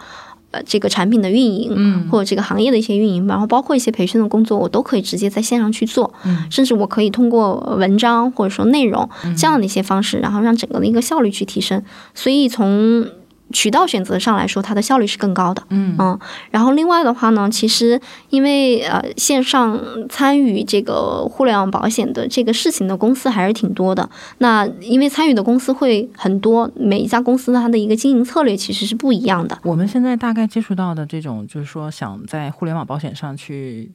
[0.58, 2.08] 呃这个产品的运营，嗯。
[2.10, 6.46] 或者这个行业的一些运营，然后包括一些培训的工作，我都可以直接在线上去做，嗯。
[6.50, 11.82] 甚至我可以通过文章或者说内容这样的一些方式，然后让整个的一个效率去提升。
[12.14, 13.06] 所以从
[13.52, 15.64] 渠道选择上来说，它的效率是更高的。
[15.70, 16.20] 嗯
[16.52, 19.80] 然后另外的话呢，其实因为呃线上
[20.10, 24.10] 参与这个互联网保险的这个事情的公司还是挺多的。
[24.40, 29.58] 那因为参与的公司会很多，每一家公司它的一个经营策略其实是不一样的。
[29.64, 33.92] 我们现在大概接触到的这种，就是说想在互联网保险上去。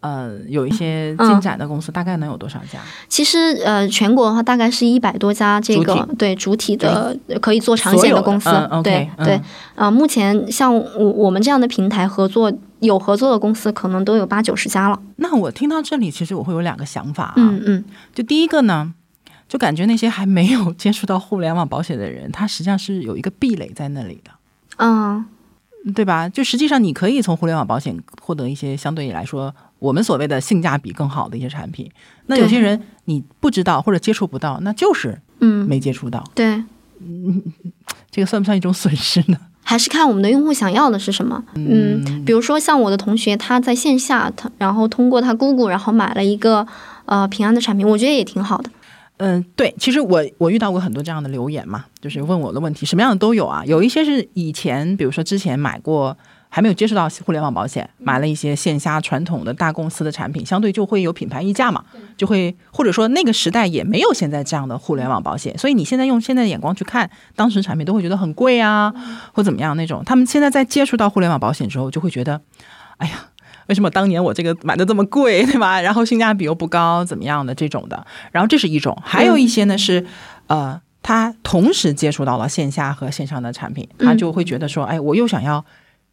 [0.00, 2.78] 呃，有一些嗯进展的公司，大概能有多少家？
[3.08, 8.50] 其实呃，全国的话大概是一百多家这个主对主体的可以做长线的公司。
[8.84, 9.40] 对嗯对，
[9.74, 15.00] 呃，目前像我我们这样的平台合作有合作的公司，可能都有八九十家了。
[15.16, 17.34] 那我听到这里，其实我会有两个想法啊。
[17.36, 18.92] 嗯嗯，就第一个呢，
[19.48, 24.30] 就感觉那些还没有接触到互联网保险的人，他实际上是有一个壁垒在那里的。
[24.76, 25.24] 嗯，
[25.94, 26.28] 对吧？
[26.28, 31.90] 就实际上你可以从互联网保险获得一些相对来说我们所谓的性价比更好的一些产品。
[32.26, 36.62] 那有些人你不知道或者接触不到，那就是嗯，没接触到，对。
[36.98, 37.42] 嗯
[38.10, 39.36] 这个算不算一种损失呢？
[39.62, 41.42] 还是看我们的用户想要的是什么。
[41.54, 46.66] 嗯，比如说像我的同学，他在线下，他然后通过他姑姑，然后买了一个
[47.04, 48.70] 呃平安的产品，我觉得也挺好的。
[49.18, 53.64] 嗯，对，其实我我遇到过很多这样的留言嘛，就是问我的问题，什么样的都有啊。
[53.66, 56.16] 有一些是以前，比如说之前买过，
[56.56, 61.84] 还没有接触到互联网保险，买了一些线下传统的大公司的产品，相对就会有品牌溢价嘛，
[62.16, 68.90] 就会或者说那个时代也没有现在这样的互联网保险，所以你现在用现在的眼光去看当时产品，都会觉得很贵啊，
[69.34, 70.02] 或怎么样那种。
[70.06, 72.40] 他们现在在接触到互联网保险之后，就会觉得，
[72.96, 73.26] 哎呀。
[73.66, 75.80] 为什么当年我这个买的这么贵，对吧？
[75.80, 78.06] 然后性价比又不高，怎么样的这种的？
[78.30, 80.06] 然后这是一种，还有一些呢是，
[80.46, 85.64] 呃，他同时接触到了线下和线上的产品，他就会觉得说，哎，我又想要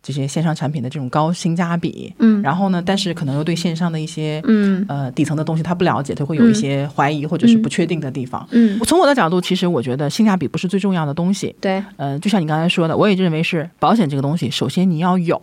[0.03, 8.45] 这些线上产品的这种高性价比，嗯然后呢，但是可能又对线上的一些嗯呃底层的东西他不了解，他会有一些怀疑或者是不确定的地方。
[8.51, 11.55] 嗯，从我的角度，其实我觉得性价比不是最重要的东西。
[11.61, 15.41] 对，呃，就像你刚才说的，我也认为是保险这个东西，首先你要有，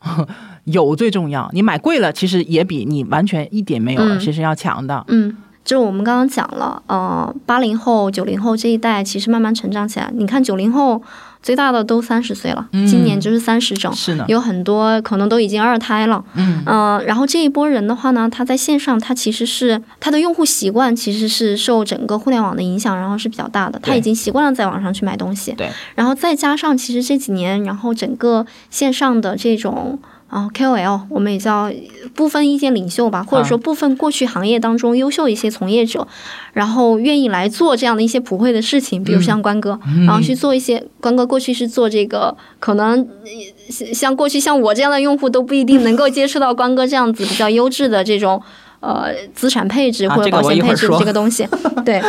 [0.64, 1.50] 有最重要。
[1.52, 5.04] 你买贵了，其实也比你完全一点没有了，嗯其实要强的。
[5.08, 5.36] 嗯。
[5.62, 10.10] 就是我们刚刚讲了，呃，八零后、九零后这一代其实慢慢成长起来。
[10.14, 11.00] 你看九零后
[11.42, 13.92] 最大的都三十岁了，嗯今年就是三十整，
[14.28, 16.22] 有很多可能都已经二胎了。
[16.34, 23.78] 嗯嗯，然后这一波人的话呢，他在线上，他其实是他的用户习惯其实是受整个互联网的影响，然后是比较大的。
[23.82, 29.98] 他已经习惯了在网上去买东西，对，然后再加上其实这几年，然后整个线上的这种。
[30.30, 31.70] 啊、KOL 我们也叫
[32.14, 36.06] 部分意见领袖吧，或者说部分过去行业当中优秀一些从业者，
[36.52, 48.40] 然后愿意来做这样的一些普惠的事情，比如像关哥，然后去做一些关哥过去是做这个，可能呃像过去像我这样的用户都不一定能够接触到关哥这样子比较优质的这种
[48.78, 51.46] 呃资产配置或者保险配置这个东西，
[51.84, 52.00] 对。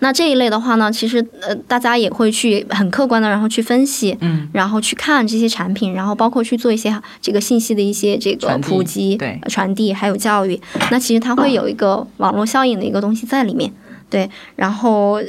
[0.00, 10.60] 那这一类的话呢，其实呃，大家也会去很客观的，然后去分析，嗯，然后去看这些产品，然后包括去做一些这个信息的一些这个普及、传递，还有教育。
[10.90, 13.72] 那其实它会有一个网络效应的一个东西在里面，
[14.08, 14.28] 对。
[14.56, 15.24] 然后呃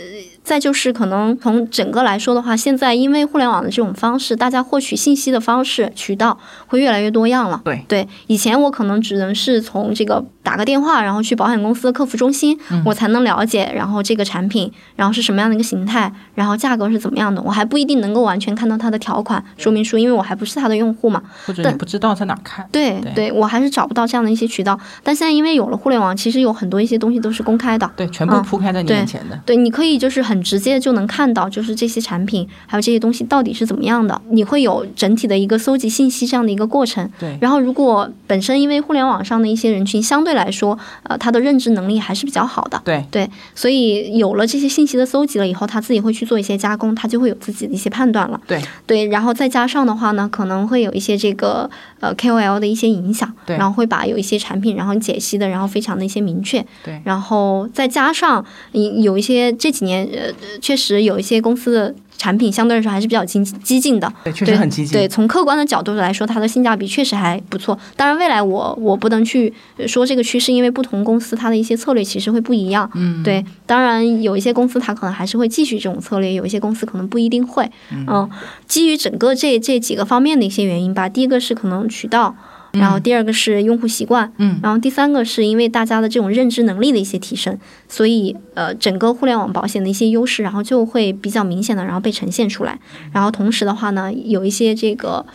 [0.51, 6.37] 再就是可能从整个来说的话，现在因为互联网的这种方式，大家获取信息的方式渠道
[6.67, 7.61] 会越来越多样了。
[7.63, 21.23] 对对，以前我可能只能是从这个打个电话，然后去保险公司的客服中心，嗯我才能了解，然后这个产品，然后是什么样的一个形态，然后价格是怎么样的，我还不一定能够完全看到它的条款说明书，因为我还不是它的用户嘛。
[21.45, 22.67] 或者你不知道在哪看。
[22.73, 24.77] 对对我还是找不到这样的一些渠道。
[25.01, 27.89] 但现在因为有了互联网，其实有很多一些东西都是公开的。
[27.95, 29.39] 对，全部嗯铺开在你面前的。
[29.45, 37.07] 对，你可以就是很很直接就能看到，就是这些产品还有这些东西到底是怎么样的，你会有整体的一个搜集信息这样的一个过程。
[37.19, 42.81] 对，然后如果本身因为互联网上的一些人群相对来说，呃，他的认知能力还是比较好的。
[42.83, 48.41] 对对，所以有了这些信息的搜集了以后，他自己会去做一些加工，他就会有自己的一些判断了。
[48.47, 58.43] 对对，然后再加上的话呢，可能会有一些这个呃 KOL 的一些影响，对然后会把有一些产品然后解析的，然后非常的一些明确，对然后再加上
[58.73, 64.93] 嗯有一些这几年呃确实有一些公司的产品相对来说还是比较激激进的，对，确实对很激进。
[64.93, 67.77] 对，从客观的角度来说，它的性价比确实还不错。
[67.95, 69.51] 当然，未来我我不能去
[69.87, 72.89] 说这个趋势，因为不同公司它的一些策略其实会不一样。
[72.93, 77.69] 嗯，对，当然有一些公司它可能还是会继续这种策略，有一些公司可能不一定会。
[77.91, 78.29] 嗯，
[78.67, 82.35] 基于整个这这几个方面的一些原因吧，第一个是可能渠道。
[82.73, 87.57] 然后第二个是用户习惯，嗯然后第三个是因为大家的这种认知能力的一些提升，
[87.87, 92.79] 所以呃整个互联网保险的一些优势，然后就会比较明显的然后被呈现出来。
[93.11, 95.25] 然后同时的话呢，有一些这个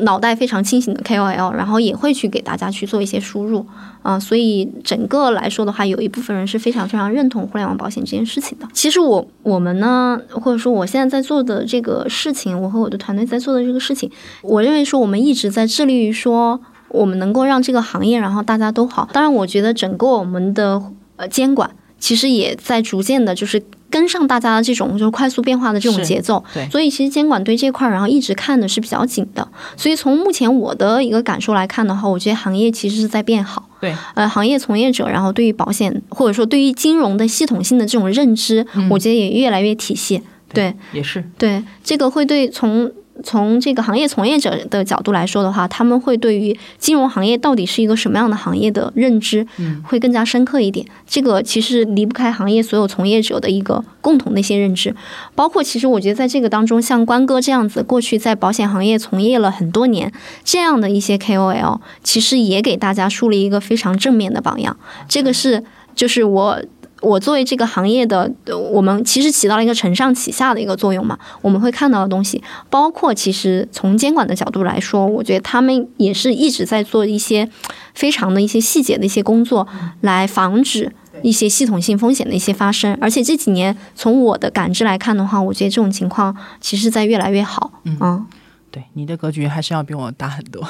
[0.00, 3.64] 脑袋非常清醒的 KOL，然后也会去给大家去做一些输入，
[4.02, 8.66] 啊、所以整个来说的话，有一部分人是非常非常认同互联网保险这件事情的。
[8.72, 14.10] 其实我我们呢，或者说我现在在做的这个事情，我和我的团队在做的这个事情，
[14.42, 16.60] 我认为说我们一直在致力于说，
[16.94, 19.08] 我们能够让这个行业，然后大家都好。
[19.12, 20.80] 当然，我觉得整个我们的
[21.16, 21.68] 呃监管，
[21.98, 26.42] 其实也在逐渐的，就是跟上大家的这种就是快速变化的这种节奏。
[26.52, 29.46] 对所以其实监管对这块儿，然后一直看的是比较紧的。
[29.76, 33.68] 所以从目前我的一个感受来看的话，我觉得行业其实是在变好。
[33.80, 40.22] 对，呃，行业从业者，然后对于保险或者说对于金融的系统性的这种认知，我觉得也越来越体系。
[40.52, 41.22] 对也是。
[41.36, 42.90] 对，这个会对从
[43.22, 50.84] 从这个行业从业者的角度来说的话，他们会对于金融行业到底是一个什么样的行业的认知，嗯会更加深刻一点。
[51.06, 54.94] 这个其实离不开行业所有从业者的一个共同的一些认知，
[55.34, 60.12] 包括其实我觉得在这个当中，像关哥这样子，过去在保险行业从业了很多年，
[60.42, 64.76] 这样的一些 KOL，其实也给大家树立一个非常正面的榜样。
[65.08, 65.62] 这个是
[65.94, 66.60] 就是我。
[67.04, 71.18] 我作为这个行业的，呃我们其实起到了一个承上启下的一个作用嘛。
[71.42, 77.48] 我们会看到的东西，包括其实从监管的角度来说，我觉得他们也是一直在做一些
[77.94, 79.68] 非常的一些细节的一些工作，
[80.00, 80.90] 来防止
[81.22, 82.96] 一些系统性风险的一些发生。
[83.00, 87.70] 而且这几年从我的感知来看的话，我觉得这种情况其实在越来越好。
[87.84, 88.26] 嗯
[88.70, 90.66] 对，你的格局还是要比我大很多。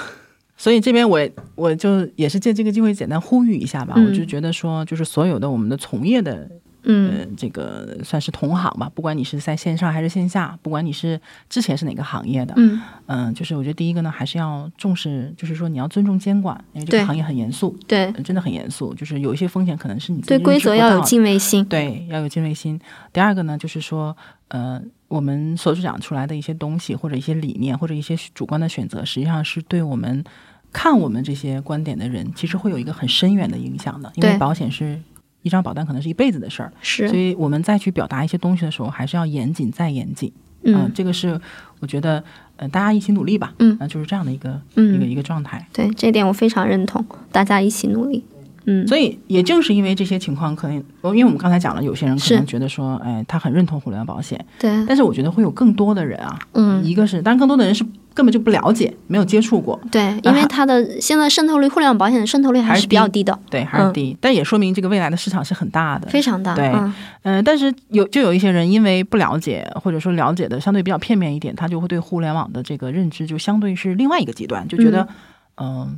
[0.56, 1.20] 所以这边我
[1.54, 4.06] 我就也是借这个机会简单呼吁一下吧，嗯。
[4.06, 6.48] 我就觉得说，就是所有的我们的从业的
[6.84, 7.10] 嗯。
[7.10, 12.80] 呃，这个算是同行吧，不管你是在线上还是线下，不管你是之前是哪个行业的，嗯。
[13.06, 18.04] 嗯、就是我觉得第一个呢，还是要重视，就是说你要尊重监管，因为这个行业很严肃，对。
[18.12, 21.64] 呃真的很严肃，就是有一些风险可能是你对规则要有敬畏心。
[21.64, 22.80] 对，要有敬畏心。
[23.12, 24.16] 第二个呢，就是说，
[24.48, 24.80] 呃，
[25.14, 30.24] 我们所讲出来的一些东西，或者一些理念，或者一些主观的选择，实际上是对我们
[30.72, 34.10] 看我们这些观点的人，其实会有一个很深远的影响的。
[34.16, 35.00] 因为保险是
[35.42, 40.32] 一张保单，可能是一辈子的事儿，是所，以我们再去表达一些东西的时候，还是要严谨再严谨。
[40.64, 41.40] 嗯、嗯这个是
[41.78, 42.24] 我觉得，
[42.56, 43.54] 呃，大家一起努力吧。
[43.60, 45.64] 嗯呃就是这样的一个、嗯一个一个状态。
[45.72, 48.24] 对，这点我非常认同，大家一起努力。
[48.66, 56.84] 嗯，所以也正是因为这些情况，可能因为我们刚才讲了，有些人可能觉得说，哎，他很认同互联网保险，对，但是我觉得会有更多的人啊，嗯。
[56.84, 66.08] 一个是，当然更多的人是根本就不了解，没有接触过，对，因为它的现在渗透率，互联网保险的渗透率还还是是比较低低的，对，还是低，但也说明这个未来的市场是很大的。
[66.08, 66.54] 非常大。
[66.54, 66.94] 对嗯。
[67.22, 75.08] 嗯、但是有就有一些人因为不了解，或者说了解的相对比较片面一点，他就会对互联网的这个认知就相对是另外一个极端，就觉得嗯、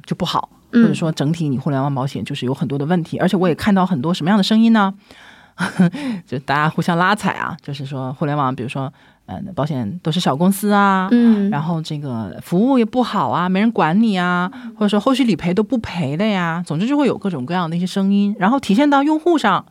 [0.05, 4.95] 就不好，或者嗯说整体你互联网保险就是有很多的问题，而且我也看到很多什么样的声音呢？
[6.27, 8.93] 就大家互相拉踩啊，就是说互联网，比如说，
[9.25, 19.65] 嗯、保险都是小公司啊，嗯，然后这个服务也不好啊，没人管你啊，或者说后续理赔都不赔的呀，总之就会有各种各样的一些声音，然后体现到用户上，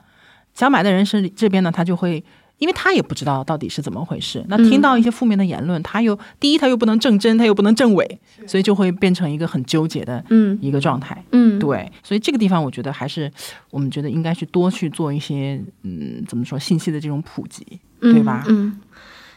[0.56, 2.24] 想买的人是这边呢，他就会。
[2.58, 10.58] 因为他也不知道到底是怎么回事，那听到一些负面的言论，他又第一他又不能证真，他又不能证伪，所以就会变成一个很纠结的嗯。
[10.62, 11.24] 一个状态。
[11.32, 13.32] 嗯，对，所以这个地方我觉得还是
[13.72, 17.66] 我们觉得应该去多去做一些嗯，怎么说信息的这种普及，
[18.00, 18.44] 对吧？
[18.48, 18.80] 嗯，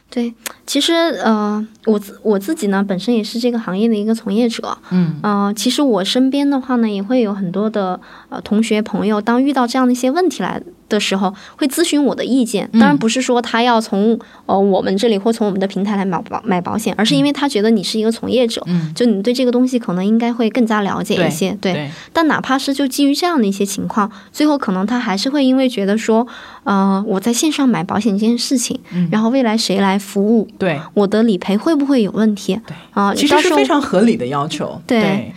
[0.09, 0.33] 对，
[0.65, 5.19] 其实呃，我自我自己呢，本身也是这个行业的一个从业者，嗯。
[5.23, 12.69] 呃，其实我身边的话呢，也会有很多的呃同学朋友，当遇到这样的一些问题来的时候，会咨询我的意见。
[12.73, 21.73] 当然不是说他要从呃我们这里或从我们的平台来买保买保险，而是因为他觉得你是一个从业者，嗯，就你对这个东西可能应该会更加了解一些，对。
[21.73, 26.27] 对，但哪怕是就基于这样的一些情况，最后可能他还是会因为觉得说，
[26.65, 32.59] 呃，我在线上买保险这件事情，嗯然后未来谁来服务，对，我的理赔会不会有问题？
[32.67, 34.81] 对啊，其实是非常合理的要求。
[34.87, 35.33] 对对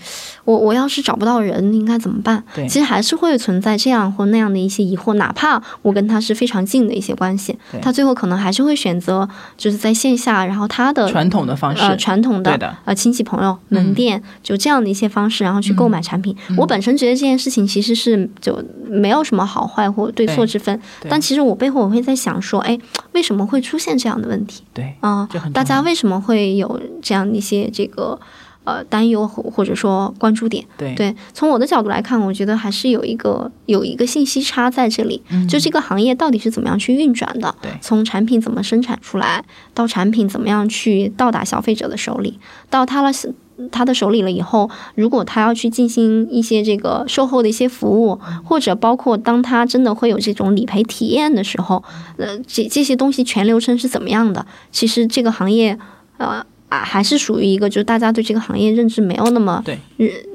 [0.46, 2.44] 我我要是找不到人，应该怎么办？
[2.56, 9.28] 对其实还是会存在这样或那样的一些疑惑，哪怕我跟他是非常近的一些关系，他最后可能还是会选择
[9.58, 16.36] 就是在线下，然后他的传统的方式，呃传统的的呃亲戚朋友门店、就这样的一些方式，然后去购买产品。
[16.58, 20.80] 我本身觉得这件事情其实是就没有什么好坏或对错之分，
[21.10, 22.78] 但其实我背后我会在想说，哎，
[23.14, 24.64] 为什么会出现这样的问题？
[24.74, 28.20] 对，啊、大家为什么会有这样一些这个
[28.64, 30.66] 呃担忧或或者说关注点？
[30.78, 37.54] 对对，从我的角度来看，我觉得还是有一个有一个信息差在这里，就这个行业到底是怎么样去运转的？
[37.62, 39.44] 对从产品怎么生产出来，
[39.74, 42.40] 到产品怎么样去到达消费者的手里，
[42.70, 43.12] 到他了
[43.72, 51.84] 他的手里了以后，如果他要去进行一些这个售后的一些服务，或者包括当他真的会有这种理赔体验的时候，
[52.18, 54.46] 呃，这这些东西全流程是怎么样的？
[54.72, 55.78] 其实这个行业，
[56.18, 59.62] 呃啊，还是属于一个就是大家对这个行业认知没有那么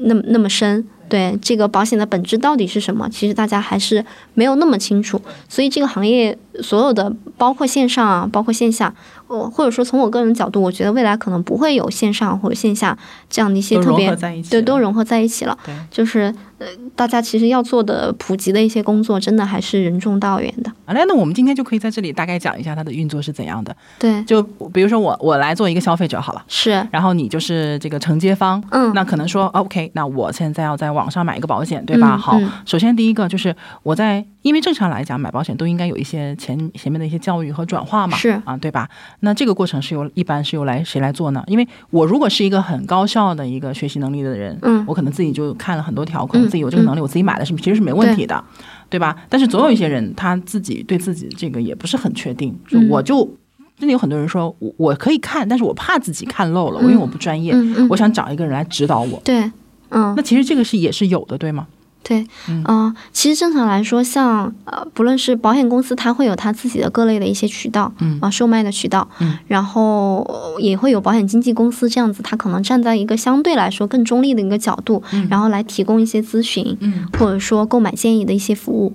[0.01, 0.87] 那么那么深。
[1.09, 3.09] 对这个保险的本质到底是什么？
[3.11, 4.05] 其实大家还是
[4.35, 8.95] 没有那么清楚，所以这个行业所有的，包括线上啊，包括线下，
[9.29, 12.97] 呃，或者说从我个人角度，我觉得未来可能不会有线上或者线下
[13.29, 14.15] 这样的一些特别
[14.51, 15.57] 对，都融合在一起了。
[15.65, 20.73] 对就是呃，大家其实要做的普及的一些工作，真的还是任重道远的。
[20.87, 23.77] 好嘞，那我们今天就可以在这里大概讲一下它的运作是怎样的。
[23.99, 24.43] 对，就
[24.73, 26.43] 比如说我我来做一个消费者好了。
[26.49, 32.15] 是，然后你就是这个承接方，嗯那可能说，OK，那我现在要在网上买一个保险，对吧？
[32.17, 38.89] 嗯好嗯，首先第一个就是我在，因为正常来讲买保险都应该有一些前前面的一些教育和转化嘛，是啊，对吧？
[39.21, 41.45] 那这个过程是由一般是由来谁来做呢？
[41.47, 48.43] 因为我如果是一个很高效的一个学习能力的人，嗯我可能自己就看了很多条款，嗯自己有这个能力，我自己买的是其实是没问题的。
[48.89, 49.17] 对吧？
[49.29, 53.29] 但是总有一些人他自己对自己这个也不是很确定，就嗯我就
[53.77, 59.21] 真的有很多人说我我可以看，但是我怕自己看漏了，因为我不专业，嗯嗯，我想找一个人来指导我。
[59.25, 59.51] 对，
[59.97, 60.15] 嗯。
[60.17, 61.67] 那，其实这个是也是有的，对吗？
[62.03, 62.63] 对，嗯。
[62.69, 68.17] 嗯、其实正常来说，像呃，不论是保险公司，它会有它自己的各类的一些渠道，嗯。
[68.21, 78.95] 啊、售卖的渠道，嗯，然后呃也会有保险经纪公司这样子，它可能站在一个相对来说更中立的一个角度，然后来提供一些咨询，嗯，或者说购买建议的一些服务，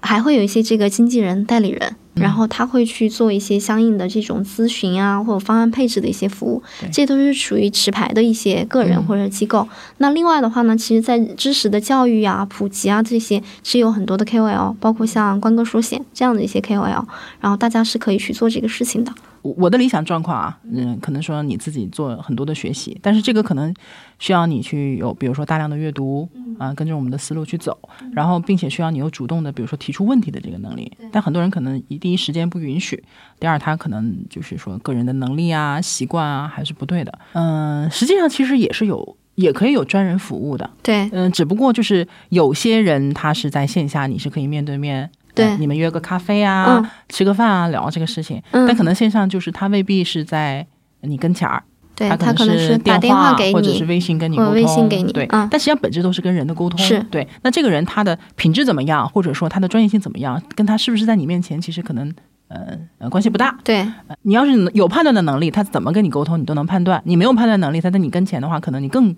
[0.00, 1.96] 还会有一些这个经纪人、代理人。
[2.14, 9.66] 然后他会去做一些相应的这种咨询啊，或者方案配置的一些服务，这都是属于持牌的一些个人或者机构。
[9.98, 17.04] 那另外的话呢，其实，在知识的教育啊、普及啊这些，是有很多的 KOL，包括像关哥说险这样的一些 KOL，
[17.40, 19.12] 然后大家是可以去做这个事情的。
[19.42, 23.74] 我我的理想状况啊，嗯，可能说你自己做很多的学习，但是这个可能
[24.20, 27.76] 需要你去有，比如说大量的阅读啊、跟着我们的思路去走，
[28.12, 30.92] 然后并且需要你有主动的，比如说提出问题的这个能力。
[31.10, 33.02] 但很多人可能一第一时间不允许，
[33.38, 37.18] 第二他可能就是说个人的能力啊、习惯啊还是不对的。
[37.34, 39.16] 嗯，实际上其实也是有。
[39.34, 48.42] 也可以有专人服务的，对，嗯，只不过就是有些人他是在线下，你是可以面对面，对呃你们约个咖啡啊，嗯吃个饭啊，聊这个事情。
[48.50, 50.66] 嗯但可能线上就是他未必是在
[51.00, 51.64] 你跟前儿，
[51.94, 55.26] 对他他可能是打电话给你或者是，微信跟你沟通，微信给你对。
[55.30, 57.26] 嗯但实际上本质都是跟人的沟通，是对。
[57.42, 62.12] 那这个人他的品质怎么样，或者说他的专业性怎么样，跟他是不是在你面前，其实可能
[62.48, 63.58] 呃呃关系不大。
[63.62, 67.02] 对呃你要是有判断的能力，他怎么跟你沟通，你都能判断。
[67.04, 69.14] 你没有判断能力，他在你跟前的话，可能你更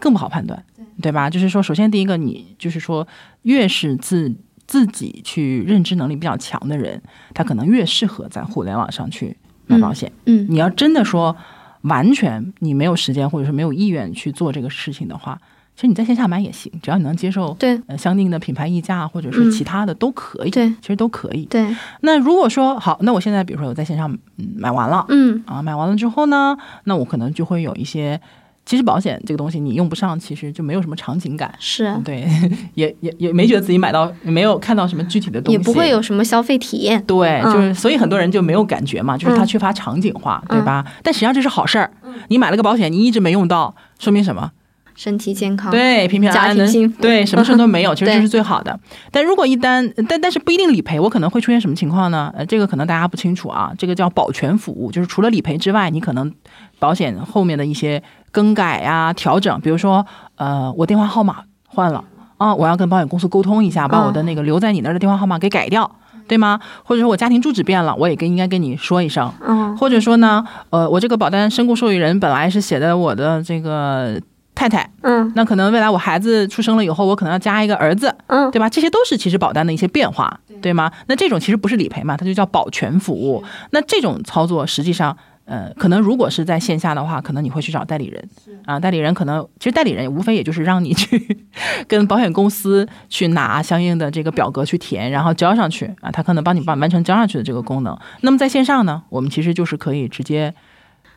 [0.00, 0.62] 更不好判断，
[1.00, 1.30] 对吧？
[1.30, 3.06] 就是说，首先第一个，你就是说，
[3.42, 4.34] 越是自
[4.66, 7.00] 自己去认知能力比较强的人，
[7.34, 10.10] 他可能越适合在互联网上去买保险。
[10.26, 11.36] 嗯你要真的说
[11.82, 15.40] 完全你没有时间或者是没有意愿去做这个事情的话，
[15.74, 21.44] 其实你在线下买也行，只要你能接受对呃相应的品牌溢价或者是嗯其他的都可以，对其实都可以。
[21.46, 28.20] 对，那如果说好，那我现在比如说我在线上嗯买完了嗯啊，买完了之后呢，那我可能就会有一些。
[28.68, 32.28] 其实保险这个东西你用不上，其实就没有什么场景感，是，对，
[32.74, 37.02] 也也也没觉得自己买到，没有看到什么具体的东西，也不会有什么消费体验。
[37.06, 40.84] 对，嗯就是所以很多人就没有感觉嘛，就是他嗯缺乏场景化，对吧？
[41.02, 41.90] 但实际上这是好事儿，
[42.28, 44.52] 你买了个保险，你一直没用到，说明什么？
[44.98, 48.76] 身体健康，对，平平安安的庭幸福，对，什么事都没有， 其实这是最好的。
[49.12, 52.32] 但如果一旦，但但是不一定理赔，我可能会出现什么情况呢？
[52.36, 53.72] 呃，这个可能大家不清楚啊。
[53.78, 56.34] 这个叫保全服务，就是除了理赔之外，你可能
[56.80, 62.02] 保险后面的一些更改呀、调整，比如说，呃，我电话号码换了
[62.36, 65.88] 啊，我要跟保险公司沟通一下，把我的那个留在你那儿的电话号码给改掉。
[66.26, 66.60] 对吗？
[66.84, 69.32] 或者说我家庭住址变了，我也跟应该跟你说一声。
[69.46, 74.20] 嗯或者说呢，呃，我这个保单身故受益人本来是写的我的这个
[74.58, 78.68] 太太，嗯那可能未来我孩子出生了以后，我可能要加一个儿子，嗯，对吧？
[78.68, 80.90] 这些都是其实保单的一些变化，对吗？
[81.06, 83.44] 那这种其实不是理赔嘛，它就叫保全服务。
[83.70, 88.28] 那这种操作实际上，呃，可能如果是在线下的话，可能你会去找代理人
[88.64, 91.38] 啊，代理人可能其实代理人无非也就是让你去
[91.86, 97.96] 跟保险公司去拿相应的这个表格去填，然后交上去啊，他可能帮你办完成交上去的这个功能。
[98.22, 100.52] 那么在线上呢，我们其实就是可以直接。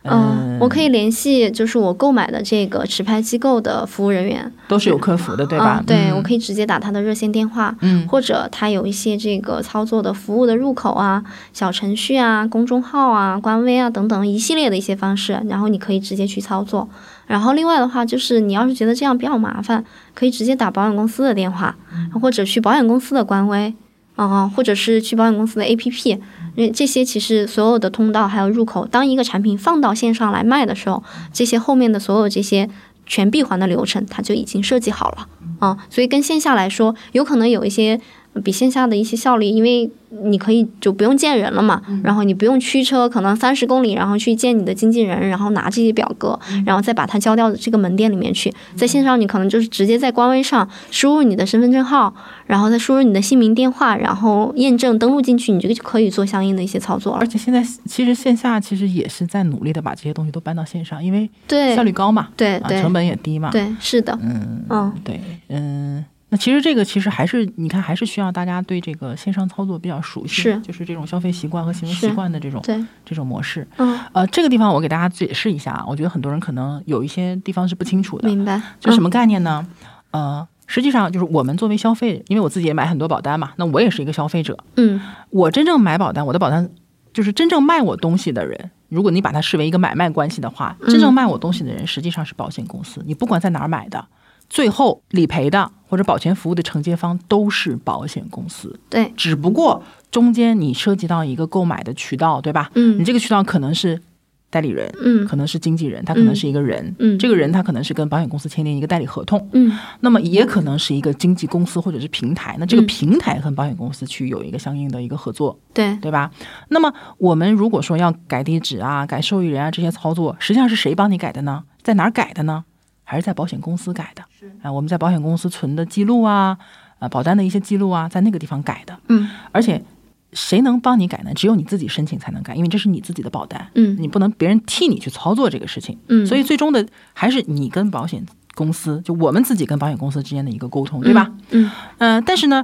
[0.03, 5.77] 嗯，我可以以联系就是我购买的这个持牌机构的服务人员，都是有客服的，对吧？
[5.79, 6.17] 嗯、对，嗯。
[6.17, 8.07] 我可以直接打他的热线电话，嗯。
[8.07, 11.23] 或者他有一些这个操作的服务的入口啊、
[11.53, 16.89] 小程序啊、公众号啊、官微啊等等一系列的一些方式，然后你可以直接去操作。
[17.27, 19.83] 然后另外的话，就是你要是觉得这样比较麻烦，
[20.15, 21.75] 可以直接打保险公司的电话，
[22.19, 23.73] 或者去保险公司的官微，
[24.15, 26.19] 啊、或者是去保险公司的 APP。
[26.55, 31.01] 因为这些其实所有的通道还有入口，当一个产品放到线上来卖的时候，
[31.31, 32.69] 这些后面的所有这些
[33.05, 35.27] 全闭环的流程，它就已经设计好了
[35.59, 38.01] 啊、所以跟线下来说，有可能有一些
[38.43, 39.89] 比线下的一些效率，因为
[40.23, 48.53] 你可以就不用见人了嘛，然后你不用驱车，可能三十公里，然后去见你的经纪人，然后拿这些表格，然后再把它交到这个门店里面去。
[48.75, 52.13] 在线上，你可能就是直接在官微上输入你的身份证号，
[52.45, 57.27] 然后再输入你的姓名、电话，然后验证登录进去，你就可以做相应的一些操作了而。
[57.27, 65.19] 且现在其实线下其实也是在努力的把这些东西都搬到线上，因为对效率高嘛，对对啊成本也低嘛，对，是的，嗯嗯对，
[65.49, 65.90] 嗯。
[66.31, 73.67] 那其实这个其实还是你看，还是需要大家对这个线上操作比较熟悉，是就是这种消费习惯和行为习惯的这种对，这种模式。
[73.75, 78.61] 嗯，呃，这个地方我给大家解释一下啊，我觉得很多人可能有一些地方是不清楚的，明白。
[78.79, 79.67] 就什么概念呢？
[80.11, 85.01] 呃，实际上就是我们作为消费，因为我自己也买很多保单嘛，那我也是一个消费者，嗯
[85.31, 86.69] 我真正买保单，我的保单
[87.11, 88.71] 就是真正卖我东西的人。
[88.87, 93.01] 如果你把它视为一个买卖关系的话，真正卖我东西的人实际上是保险公司。
[93.05, 94.05] 你不管在哪儿买的，
[94.51, 98.77] 最后理赔的或者保全服务的承接方都是保险公司。
[98.89, 99.81] 对，只不过
[100.11, 102.69] 中间你涉及到一个购买的渠道，对吧？
[102.75, 104.01] 你嗯这个渠道可能是
[104.49, 106.93] 代理人，嗯可能是经纪人，他可能是一个人。
[106.99, 109.71] 嗯这个人他可能是跟保险公司签订一个代理合同，嗯
[110.01, 112.57] 那么也可能是一个经纪公司或者是平台。
[112.59, 116.29] 那这个嗯平台和保险公司去有一个相应的一个合作，对，对吧？
[116.67, 121.63] 那么我们如果说要改地址啊、改受益人啊这些操作，实际上是谁帮你改的呢？
[121.81, 122.65] 在哪儿改的呢？
[123.11, 124.23] 还是在保险公司改的？
[124.39, 126.57] 是啊、我们在保险公司存的记录啊，
[126.99, 128.97] 呃，保单的一些记录啊，在那个地方改的。
[129.09, 129.83] 嗯而且
[130.31, 131.33] 谁能帮你改呢？
[131.33, 135.97] 只有你自己申请才能改，因为这是你自己的保单，嗯你不能别人替你去操作这个事情。
[136.07, 141.29] 嗯，所以最终的还是你跟保险公司，就我们自己跟保险公司之间的一个沟通，对吧？？
[141.49, 142.63] 嗯嗯、但是呢，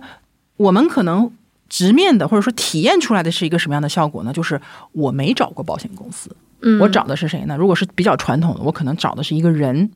[0.56, 1.30] 我们可能
[1.68, 4.32] 直面的或者说体验出来的是一个什么样的效果呢？
[4.32, 4.62] 就是
[4.94, 7.56] 我没找过保险公司，嗯，我找的是谁呢？
[7.58, 9.90] 如果是比较传统的，我可能找的是一个人，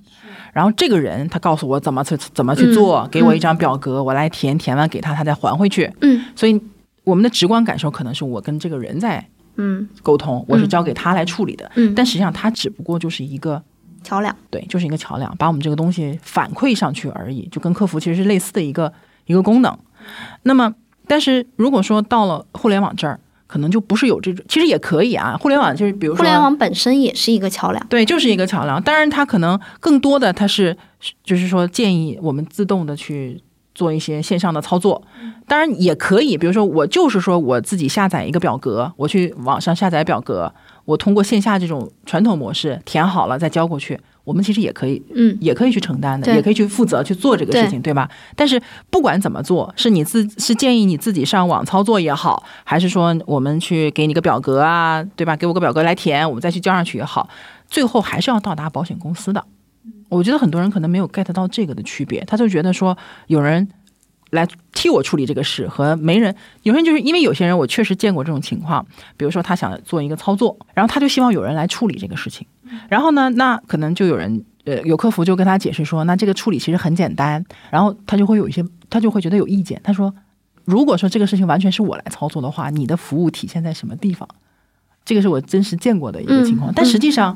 [0.54, 3.10] 然后这个人他告诉我怎么去怎么去做，嗯。
[3.10, 5.92] 给我一张表格，我来填，填完给他，他再还回去。
[6.02, 6.24] 嗯。
[6.36, 6.62] 所以
[7.04, 9.26] 我们的直观感受可能是我跟这个人在
[9.58, 9.88] 嗯。
[10.04, 13.62] 沟通，我是交给他来处理的，嗯，但实际上他只不过就是一个。
[14.04, 18.92] 桥梁，对，就是一个桥梁，把我们这个东西反馈上去而已，就跟客服其实是类似的一个
[19.28, 19.78] 一个功能。
[20.42, 20.74] 那么，
[21.06, 23.20] 但是如果说到了互联网这儿，
[23.52, 25.36] 可能就不是有这种，其实也可以啊。
[25.38, 27.88] 互联网就是比如说，互联网本身也是一个桥梁。
[27.90, 28.82] 对，就是一个桥梁。
[28.82, 30.78] 当然，它可能更多的它是
[31.22, 33.42] 就是说建议我们自动的去
[33.76, 35.04] 做一些线上的操作。
[35.48, 40.54] 当然也可以，比如说我就是说我自己下载一个表格，我去网上下载表格，
[40.86, 48.10] 我通过线下这种传统模式填好了再交过去，我们其实也可以嗯也可以去承担的，也可以去负责去做这个事情，对吧？
[48.36, 55.36] 但是不管怎么做，是你自是建议你自己上网操作也好，还是说我们去给你个表格啊，对吧？
[55.36, 57.30] 给我个表格来填，我们再去交上去也好，
[57.68, 59.44] 最后还是要到达保险公司的。
[60.10, 62.98] 我觉得很多人可能没有 get 到这个的区别，他就觉得说
[63.28, 63.68] 有人
[64.32, 72.46] 来替我处理这个事和没人，有人就是因为有些人我确实见过这种情况，比如说他想做一个操作，然后他就希望有人来处理这个事情，
[72.90, 80.14] 然后呢，那可能就有人呃有客服就跟他解释说，那这个处理其实很简单，然后他就会有一些他就会觉得有意见，他说
[80.66, 84.28] 如果说这个事情完全是我来操作的话，你的服务体现在什么地方？
[85.04, 87.36] 这个是我真实见过的一个情况，嗯但实际上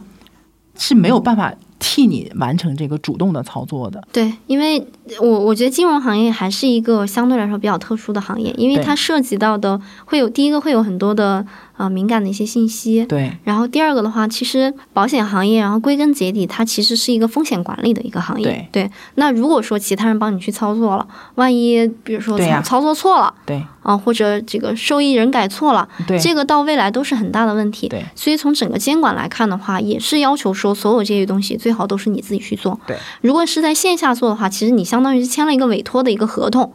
[0.77, 4.07] 是没有办法替你完成这个主动的操作的。
[4.11, 4.87] 对，因为
[5.19, 11.43] 我我觉得金融行业还是一个相对来说比较特殊的行业，因为它涉及到的会有第一个会有很多的
[11.77, 18.67] 呃敏感的一些信息，对，然后第二个的话，其实保险行业，然后归根结底，它其实是一个风险管理的一个行业。
[18.71, 27.87] 对那如果说其他人帮你去操作了，万一比如说操操作错了对，啊，或者这个受益人改错了，对，这个到未来都是很大的问题。
[27.87, 32.79] 对所以从整个监管来看的话，也是要求说所有这些东西最好都是你自己去做。
[32.87, 36.71] 对，如果是在线下做的话，其实你相当于是签了一个委托的一个合同，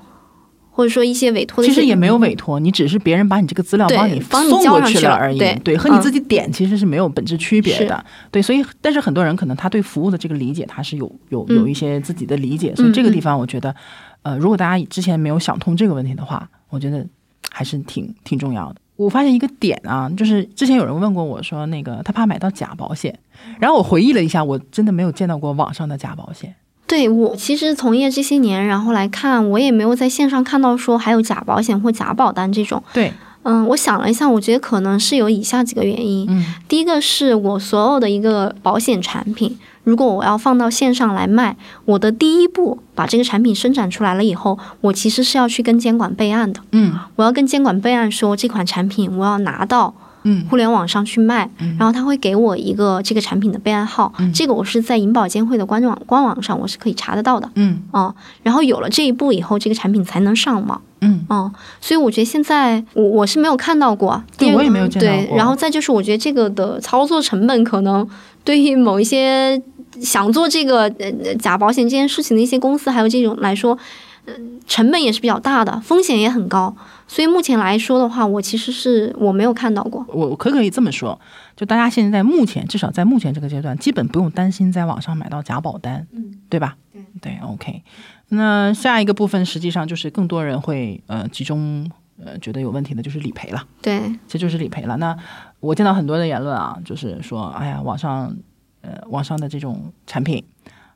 [0.81, 1.69] 或者说一些委托的。
[1.69, 5.39] 其实也没有委托，你只是别人把你这个资料帮你送过去了而已。
[5.39, 8.03] 对嗯和你自己点其实是没有本质区别的。
[8.31, 13.75] 对，所以但是很多人可能他对服务的这个理解，他是有有有嗯一些自己的理解，所以这个地方我觉得，
[14.23, 17.07] 呃，如果大家之前没有想通这个问题的话，我觉得
[17.51, 18.77] 还是挺挺重要的。
[18.97, 23.19] 我发现一个点啊，就是之前有人问过我说，那个他怕买到假保险，
[23.59, 26.55] 然后我回忆了一下，我真的没有见到过网上的假保险。
[26.91, 32.83] 对我其实从业这些年，然后来看，我也没有在线上看到说还有假保险或假保单这种。
[32.93, 33.13] 对，
[33.45, 36.27] 嗯，我想了一下，我觉得可能是有以下几个原因。
[36.29, 46.61] 嗯第一个是我所有的一个保险产品，如果我要放到线上来卖，我的第一步把这个产品生产出来了以后，我其实是要去跟监管备案的。
[46.73, 57.51] 嗯我要跟监管备案说这款产品我要拿到嗯互联网上去卖，嗯然后他会给我一个这个产品的备案号，嗯这个我是在银保监会的官网官网上我是可以查得到的。
[57.55, 60.81] 嗯哦，然后有了这一步以后，这个产品才能上网。
[61.03, 61.51] 嗯哦，
[61.81, 68.07] 所以我觉得现在我我是没有看到过，对我也没有见到然后再就是我觉得这个的操作成本可能
[68.45, 69.61] 对于某一些
[70.01, 73.79] 想做这个呃假保险这件事情的一些公司，还有这种来说，
[74.27, 74.35] 呃，
[74.67, 76.77] 成本也是比较大的，风险也很高。
[77.11, 80.07] 所以目前来说的话，我其实是我没有看到过。
[80.09, 81.21] 我可不可以这么说？
[81.57, 86.77] 就大家现在目前至少在目前这个阶段，基本不用担心在网上买到假保单，嗯，对吧？
[86.93, 87.83] 对对，OK。
[88.29, 91.91] 那下一个部分实际上就是更多人会呃集中
[92.25, 94.97] 呃觉得有问题的就是理赔了，对，这就是理赔了。
[94.99, 95.17] 那
[95.59, 98.33] 我见到很多的言论啊，就是说，哎呀，网上
[98.83, 100.45] 呃网上的这种产品。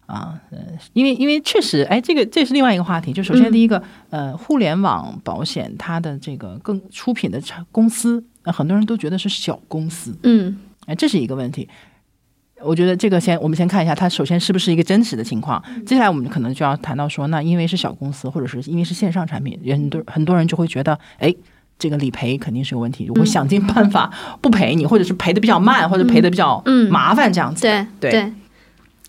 [0.07, 0.59] 啊，呃，
[0.93, 3.13] 因为因为确实，哎，这个这是另外一个话题。
[3.13, 11.69] 就首先嗯第一个，呃，互联网保险它的这个更出品的产公司，呃，很多人都觉得是小公司，嗯哎，这是一个问题。
[12.63, 15.63] 我觉得这个先，我们先看一下它首先是不是一个真实的情况。
[15.85, 21.35] 接下来我们可能就要谈到说，那因为是小公司，或者是因为是线上产品，人很多很多人就会觉得，哎，
[21.79, 27.63] 这个理赔肯定是有问题，我会想尽办法不赔你，或者是赔的比较慢，或者赔的比较嗯麻烦这样子。
[27.63, 28.33] 对对对。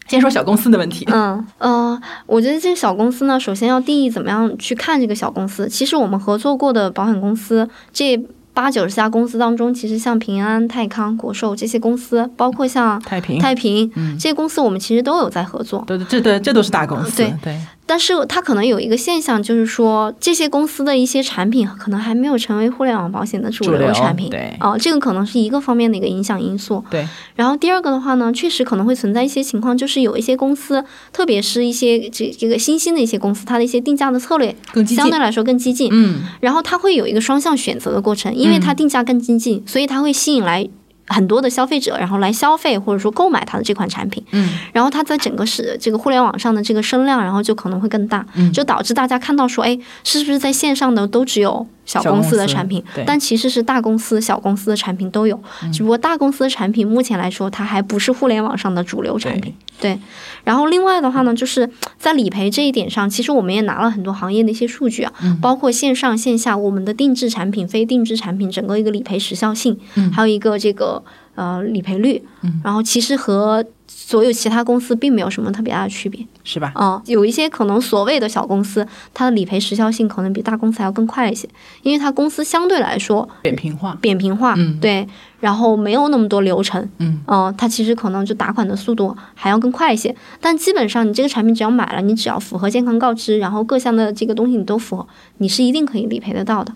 [0.07, 1.07] 先说小公司的问题。
[1.11, 5.67] 嗯呃，我觉得这个小公司呢，首先要定义怎么样去看这个小公司。
[5.67, 8.17] 其实我们合作过的保险公司，这
[8.53, 15.83] 八九十家公司当中，其实像平安、泰康、国寿这些公司，包括像太平，太平嗯，这些公司，我们其实都有在合作。
[15.85, 17.17] 对对，这对这都是大公司。
[17.17, 24.29] 对对但是它可能有一个现象，就是说这些公司的一些产品可能还没有成为互联网保险的主主流产品。
[24.29, 26.81] 对啊、这个可能是一个方面的一个影响因素。
[26.89, 27.05] 对
[27.35, 35.15] 然后第二个的话呢，确实可能会存在一些情况，就是有一些公司，特别是一些这这个新兴的一些公司，它的一些定价的策略更相对。
[35.15, 40.67] 来说更激进，嗯，然后它会有一个双向选择的过程，因为它定价更激进，所以它会吸引来。
[41.07, 48.51] 很多的消费者，然后来消费或者说购买它的这款产品，嗯，然后它在整个是这个互联网上的这个声量，然后就可能会更大，嗯。
[48.51, 55.39] 就导致大家看到说，哎，是不是在线上的都只有小公司的产品但其实是大公司、小公司的产品都有，
[55.71, 59.53] 只不过大公司的产品目前来说，它还不是互联网上的主流产品。
[59.79, 59.99] 对，
[60.43, 61.69] 然后另外的话呢，就是
[61.99, 65.37] 在理赔这一点上，其实我们也拿了很多行业的一些数据啊，嗯。
[65.41, 70.11] 包括线上线下我们的定制产品、非定制产品整个一个理赔时效性，嗯。
[70.11, 71.03] 还有一个这个
[71.35, 72.61] 呃理赔率，嗯。
[72.63, 73.63] 然后其实和
[74.07, 76.71] 所有其他公司并没有什么特别大的区别是吧？
[76.75, 81.49] 嗯、有一些可能所谓的小公司，它的理赔时效性可能比大公司还要更快一些，
[81.81, 83.97] 因为它公司相对来说扁平化。
[83.99, 85.07] 扁平化，嗯对，
[85.39, 90.15] 然后没有那么多流程，嗯嗯、它其实可能就打款的速度还要更快一些。
[90.39, 95.07] 但基本上你这个产品只要买了，你只要符合健康告知，然后各项的这个东西你都符合，
[95.39, 96.71] 你是一定可以理赔得到的。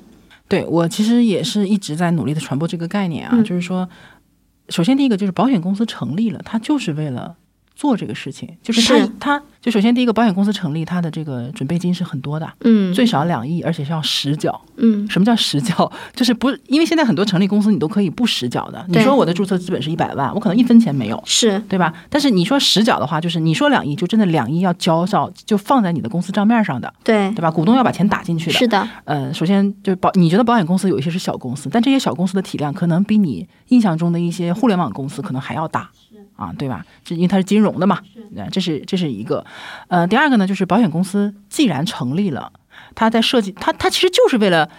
[0.47, 3.87] 对我其实也是一直在努力的传播这个概念啊，嗯就是说，
[4.69, 7.37] 首先第一个就是保险公司成立了，它就是为了
[7.79, 14.59] 做这个事情，就是他是它就首先第一个保险公司成立，它的这个准备金是很多的，嗯最少两亿，而且是要实缴。
[14.75, 15.89] 嗯什么叫实缴？
[16.13, 21.21] 就是不因为现在很多成立公司你都可以不实缴的，你说我的注册资本是一百万，我可能一分钱没有。
[21.25, 21.93] 是对吧？
[22.09, 27.49] 但是你说实缴的话，就是你说两亿，就真的两亿要交到，就放在你的公司账面上的，对对吧？
[27.49, 28.57] 股东要把钱打进去的。
[28.57, 35.89] 是的，呃，首先就是保，你觉得保险公司有一些是小公司，但这些小公司的体量可能比你印象中的一些互联网公司可能还要大
[36.39, 36.85] 啊，对吧？
[37.03, 37.99] 这因为它是金融的嘛，
[38.35, 39.45] 呃这是这是一个。
[39.89, 42.53] 呃，第二个呢，就是保险公司既然成立了，
[42.95, 44.69] 它在设计它它其实就是为了，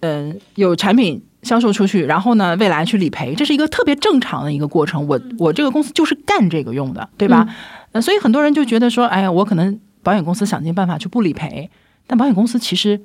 [0.00, 5.06] 呃，有产品销售出去，然后呢，未来去理赔，这是一个特别正常的一个过程。
[5.06, 7.46] 我我这个公司就是干这个用的，对吧？
[7.92, 11.70] 呃，所以很多人就觉得说，哎呀，我可能保险公司想尽办法去不理赔，
[12.08, 13.00] 但保险公司其实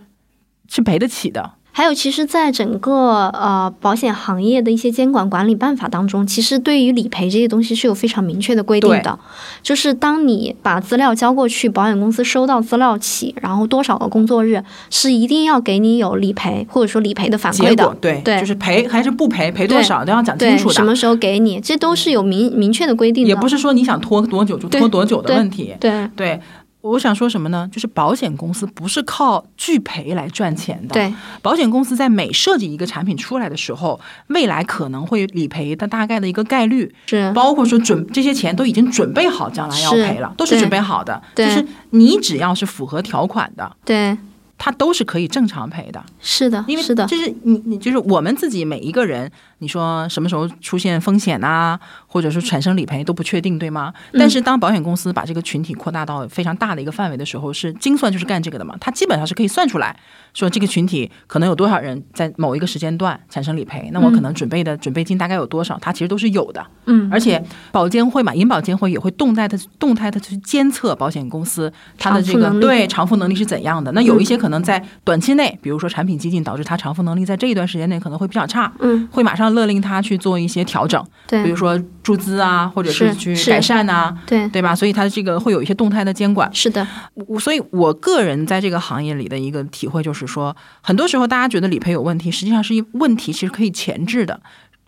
[0.67, 1.53] 是赔得起的。
[1.75, 9.17] 还有，其实，在整个呃保险行业的一些监管管理办法当中，其实对于理赔这些东西是有非常明确的规定的。
[9.63, 17.97] 就是当你把资料交过去，保险公司收到资料起，然后多少个工作日是一定要给你有理赔或者说理赔的反馈的。
[17.99, 20.73] 对对，就是赔还是不赔，赔多少都要讲清楚的。
[20.75, 23.29] 什么时候给你，这都是有明明确的规定的。
[23.29, 25.73] 也不是说你想拖多久就拖多久的问题。
[25.79, 26.39] 对对。
[26.83, 27.67] 我想说什么呢？
[27.71, 30.93] 就是保险公司不是靠拒赔来赚钱的。
[30.93, 41.21] 对，保险公司在每设计一个产品出来的时候，未来可能会理赔的大概的一个概率是，包括说准这些钱都已经准备好将来要赔了，都是准备好的。
[41.33, 44.17] 就是你只要是符合条款的，对。
[44.55, 49.29] 它都是可以正常赔的，是的，因为是的，就是你你就是我们自己每一个人，
[49.63, 53.93] 你说什么时候出现风险呐，或者是产生理赔都不确定，对吗？
[54.13, 59.97] 但是当保险公司把这个群体扩大到非常大的一个范围的时候，是精算就是干这个的嘛，它基本上是可以算出来。
[60.33, 65.77] 说这个群体可能有多少人在某一个时间段产生理赔，那我可能准备的准备金大概有多少？
[65.79, 66.65] 它其实都是有的。
[66.85, 67.41] 嗯，而且
[67.71, 73.91] 保监会嘛，银保监会也会动态的、动态的去监测保险公司它的这个对偿付能力是怎样的。
[73.91, 84.75] 那有一些可能在短期内，比如说产品激进导致它偿付能力在这一段时间内可能会比较差，嗯，会马上勒令他去做一些调整，对，比如说注资啊，或者是去改善啊，对对吧？
[84.75, 86.49] 所以它这个会有一些动态的监管。
[86.51, 86.87] 是的，
[87.27, 91.03] 我所以我个人在这个行业里的一个体会就是说，很多。
[91.03, 94.39] 多时候，大家觉得理赔有问题，实际上是一问题，其实可以前置的。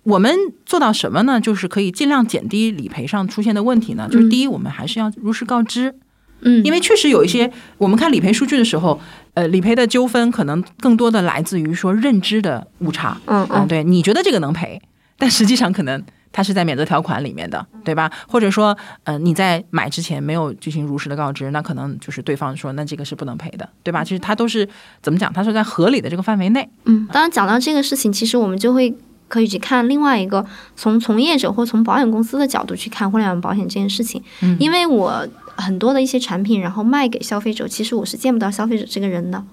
[0.04, 0.34] 我们
[0.66, 1.42] 做到什么呢？
[1.42, 4.08] 就是可以尽量减低理赔上出现的问题呢。
[4.10, 5.94] 就是第一，我们还是要如实告知。
[6.40, 8.98] 嗯，因为确实有一些，我们看理赔数据的时候，
[9.36, 13.16] 呃，理赔的纠纷可能更多的来自于说认知的误差。
[13.28, 14.82] 嗯嗯，对，你觉得这个能赔，
[15.20, 16.04] 但实际上可能。
[16.38, 18.12] 它是在免责条款里面的，对吧？
[18.28, 24.04] 或者说，呃，你在买之前没有进行如实的告知，那可能就是对方说，那这个是不能赔的，对吧？
[24.04, 24.68] 其实它都是
[25.02, 25.32] 怎么讲？
[25.32, 26.70] 它是在合理的这个范围内。
[26.84, 28.94] 嗯，当然讲到这个事情，其实我们就会
[29.30, 34.22] 可以去看另外一个从从业者或从保险公司的角度去看互联网保险这件事情。
[34.42, 35.26] 嗯，因为我
[35.56, 39.44] 很多的一些产品，然后卖给消费者，其实我是见不到消费者这个人的，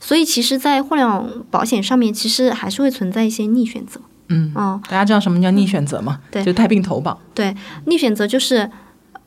[0.00, 4.00] 所以其实，在互联网保险上面，其实还是会存在一些逆选择。
[4.28, 6.18] 嗯哦，大家知道什么叫逆选择吗？
[6.30, 7.18] 对，就带病投保。
[7.32, 8.68] 对，逆选择就是，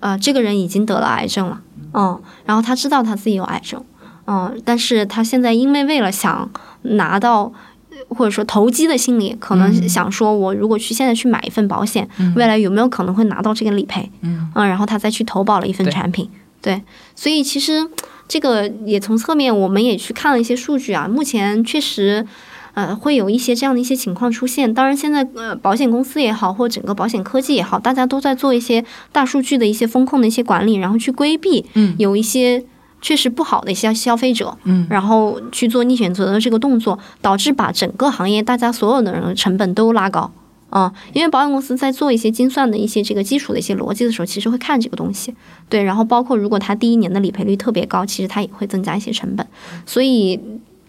[0.01, 1.61] 呃，这个人已经得了癌症了，
[1.93, 3.81] 嗯，然后他知道他自己有癌症，
[4.27, 6.51] 嗯，但是他现在因为为了想
[6.81, 7.53] 拿到
[8.07, 14.09] 或者说投机的心理，可能想说，我如果去现在去买一份保险，未来有没有可能会拿到这个理赔？
[14.21, 16.29] 嗯，然后他再去投保了一份产品，
[16.61, 16.81] 对，
[17.15, 17.87] 所以其实
[18.27, 22.25] 这个也从侧面我们也去看了一些数据啊，目前确实。
[22.75, 24.71] 呃，会有一些这样的一些情况出现。
[24.73, 32.63] 当然，现在呃，保险公司也好，或整个保险科技也好，大家都在做一些大数据的一些风控的一些管理，然后去规避，嗯，有一些
[33.01, 40.31] 确实不好的一些消费者，嗯，然后去做逆选择的这个动作，导致把整个行业大家所有的人成本都拉高
[40.69, 40.93] 啊。
[41.13, 45.33] 因为保险公司在做一些精算的一些这个基础的一些逻辑的时候，其实会看这个东西，
[45.69, 45.83] 对。
[45.83, 49.47] 然后包括如果它第一年的理赔率特别高，其实它也会增加一些成本，
[49.85, 50.39] 所以。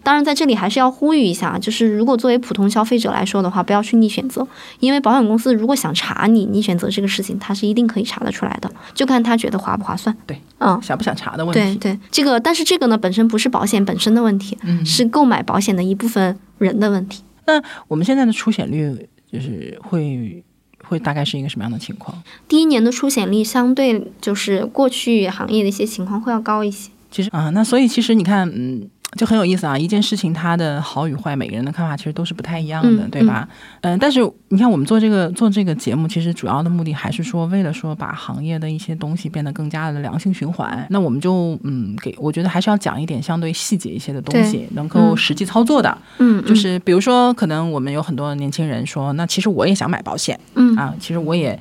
[0.03, 4.47] 当然，在这里还是要呼吁一下，就是如果作为普通消费者来说的话，不要去逆选择，
[4.79, 10.15] 因为保险公司如果想查你逆选择这个事情，他是一定可以查得出来的，就看他觉得划不划算。
[10.25, 11.79] 对，嗯，想不想查的问题。
[11.79, 17.23] 对对，这个，但是这个呢，本身不是保险本身的问题，嗯，是购买保险的一部分人的问题。
[17.45, 20.43] 那我们现在的出险率就是会
[20.83, 22.19] 会大概是一个什么样的情况？
[22.47, 26.89] 第一年的出险率相对就是过去行业的一些情况会要高一些。
[27.11, 28.89] 其实啊，那所以其实你看，嗯。
[29.17, 29.77] 就很有意思啊！
[29.77, 33.47] 一件事情它的好与坏，每个人的看法其实都是不太一样的，对吧？
[33.81, 40.87] 嗯，但是你看，我们做这个做这个节目，其实主要的目的还是说，为了说把行业的一些东西变得更加的良性循环。
[40.89, 45.97] 那我们就嗯，给我觉得还是要讲一点相对细节一些的东西，能够实际操作的。
[46.19, 50.39] 嗯，就是比如说，可能我们有很多年轻人说，那其实我也想买保险。
[50.55, 51.59] 嗯啊，其实我也。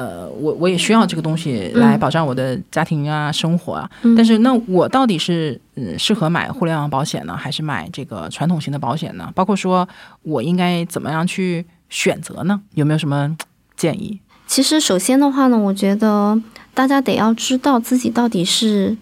[0.00, 3.90] 呃，我我也需要这个东西来保障我的家庭啊、生活啊。
[4.16, 9.30] 但是，那我到底是嗯适合买互联网保险呢，还是买这个传统型的保险呢？
[9.34, 9.86] 包括说
[10.22, 12.62] 我应该怎么样去选择呢？
[12.72, 13.36] 有没有什么
[13.76, 14.18] 建议？
[14.46, 16.40] 其实，首先的话呢，我觉得
[16.72, 18.96] 大家得要知道自己到底是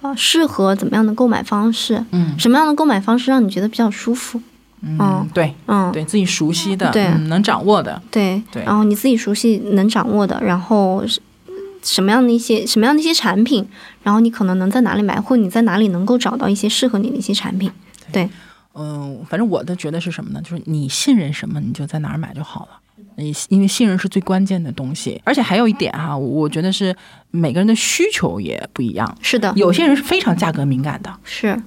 [0.00, 2.04] 啊适合怎么样的购买方式。
[2.12, 4.40] 嗯，什么样的购买方式让你觉得比较舒服？
[4.98, 11.20] 嗯，对，嗯，对自己熟悉的，对嗯能掌握的，对对然后你自己熟悉能掌握的，然后是
[11.82, 13.66] 什么样的一些什么样的一些产品，
[14.02, 17.70] 然后你可能能在哪里买，或者你在哪里能够找到一些适合你的一些产品。
[18.12, 18.28] 对，
[18.74, 20.40] 嗯，反正我的觉得是什么呢？
[20.42, 22.78] 就是你信任什么，你就在哪儿买就好了。
[23.18, 26.94] 你因为信任是最关键的东西，而且还有一点哈，我觉得是
[27.30, 29.16] 每个人的需求也不一样。
[29.22, 31.58] 是的，有些人是非常价格敏感的，是，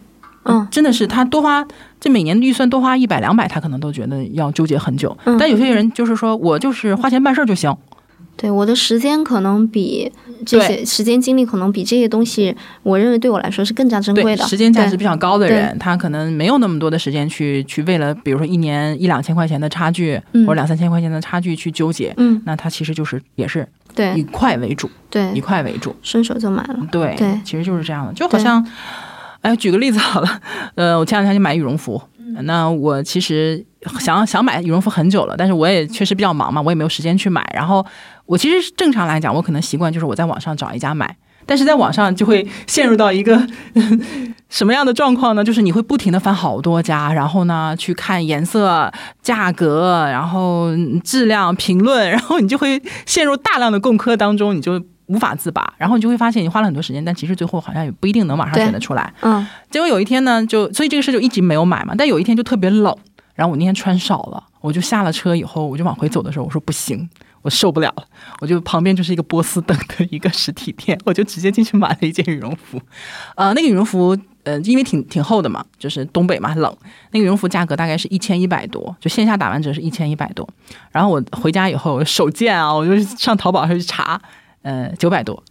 [0.46, 1.66] 嗯，真的是他多花
[2.00, 5.16] 这每年的预算多花一百两百，他可能都觉得要纠结很久。
[5.26, 7.76] 嗯但有些人就是说我就是花钱办事儿就行，
[8.38, 10.10] 对，我的时间可能比
[10.46, 14.46] 这些时间精力可能比这些东西，我认为对我来说是更加珍贵的。
[14.48, 22.14] 时间价值比较高的人，他可能没有那么多的时间去去为了比如说一年一两千块钱的差距，嗯或者两三千块钱的差距去纠结。
[22.16, 23.68] 嗯，那他其实就是也是
[24.16, 25.94] 以快为主，对以，快为主。
[26.02, 26.80] 伸手就买了。
[26.90, 28.66] 对，对其实就是这样的，就好像，
[29.42, 30.42] 哎，举个例子好了，
[30.76, 32.02] 呃，我前两天去买羽绒服，
[32.44, 33.66] 那我其实
[34.00, 37.50] 想想买羽绒服很久了，但是我也确实比较忙嘛，我也没有时间去买。
[37.54, 37.86] 然后
[38.26, 41.16] 我其实正常来讲，我可能习惯就是我在网上找一家买，
[41.46, 43.48] 但是在网上就会陷入到一个
[44.50, 45.44] 什么样的状况呢？
[45.44, 50.68] 就是你会不停的翻好多家，然后呢去看颜色、价格，然后
[51.04, 59.14] 质量、评论，然后你就会陷入大量的共科当中，你就无法自拔，然后你就会发现你花了很多时间，但其实最后好像也不一定能马上选得出来。
[59.22, 61.94] 嗯结果有一天呢，就所以这个事就一直没有买嘛。
[61.98, 62.96] 但有一天就特别冷，
[63.36, 67.10] 然后我那天穿少了，我就下了车以后，我就往回走的时候，我说不行，
[67.42, 68.04] 我受不了了，
[68.40, 72.82] 我就旁边就是一个波司登的一个实体店，我就直接进去买了一件羽绒服。
[73.36, 74.18] 呃，那个羽绒服。
[74.46, 76.76] 呃，因为挺挺厚的嘛，就是东北嘛冷，
[77.12, 80.48] 那个羽绒服价格大概是一千一百多，就线下打完折是一千一百多。
[80.92, 84.20] 然后我回家以后，我手贱啊，我就上淘宝上去查，
[84.62, 85.44] 呃，九百多。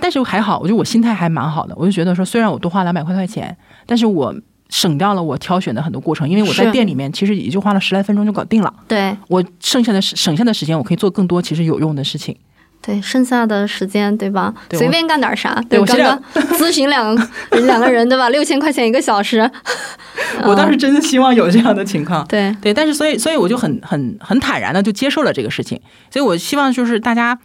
[0.00, 3.56] 但是还好，我觉得我心态还蛮好的，我就觉得说，虽然我多花两百块块钱，
[3.86, 4.32] 但是我
[4.68, 8.72] 省掉了我挑选的很多过程，因为我在店里面其实也就花了十来分钟就搞定了。
[8.86, 12.36] 对我剩下的时省下的时间，我可以做更多其实有用的事情。
[12.80, 14.54] 对，剩下的时间对吧？
[14.68, 15.60] 对随便干点啥。
[15.68, 16.22] 对我现在刚
[16.56, 17.14] 咨询两
[17.66, 18.28] 两个人对吧？
[18.28, 19.50] 六千块钱一个小时。
[20.46, 22.24] 我当时真的希望有这样的情况。
[22.28, 25.78] 对对，但是所以所以我就很很很坦然的就接受了这个事情，
[26.10, 27.38] 所以我希望就是大家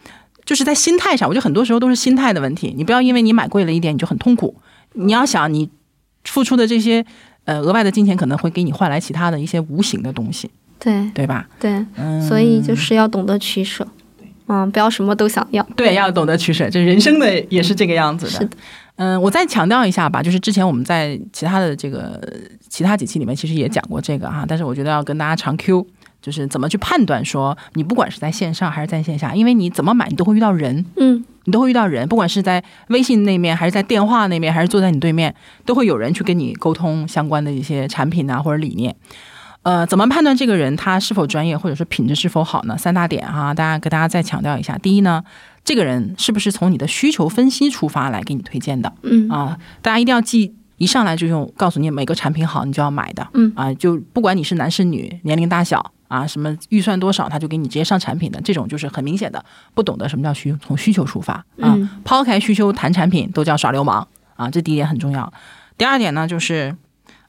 [0.46, 4.54] 就是在心态上，我觉得很多时候都是心态的问题，你不要因为你买贵了一点你就很痛苦，
[4.94, 5.68] 你要想你
[6.24, 7.04] 付出的这些
[7.44, 11.46] 呃额外的金钱可能会给你换来其他的一些无形的东西，对对吧？
[11.60, 13.86] 对，嗯，所以就是要懂得取舍。
[14.48, 15.60] 嗯，不要什么都想要。
[15.74, 18.30] 对，要懂得取舍，这人生的也是这个样子的。
[18.30, 18.56] 是的
[18.94, 22.22] 嗯，我再强调一下吧，就是之前我们在其他的这个
[22.68, 25.84] 其他几期里面其实也讲过这个哈，但是我觉得要跟大家长 Q，
[26.26, 35.32] 就是怎么去判断说你不管是在线上还是在线下，因为你怎么买你都会遇到人，嗯你都会遇到人，不管是在微信那面，还是在电话那面，还是坐在你对面，
[35.64, 38.96] 都会有人去跟你沟通相关的一些产品啊或者理念。
[39.62, 42.76] 呃，怎么判断这个人他是否专业，或者说品质是否好呢？
[42.76, 44.76] 三大点哈，大家给大家再强调一下。
[44.78, 45.22] 第一呢，
[45.64, 49.56] 这个人是不是从你的需求分析出发来给你推荐的嗯啊？
[49.82, 53.26] 大家一定要记，一上来就用告诉你每个产品好，你就要买的。
[53.34, 59.44] 嗯啊，就不管你是男是女，年龄大小啊，什么预算多少，他就给你直接上产品的，这种就是很明显的
[59.74, 65.32] 不懂得什么叫需从需求出发啊，嗯抛开需求谈产品都叫耍流氓啊，这第一点很重要。
[65.76, 66.70] 第二点呢，就是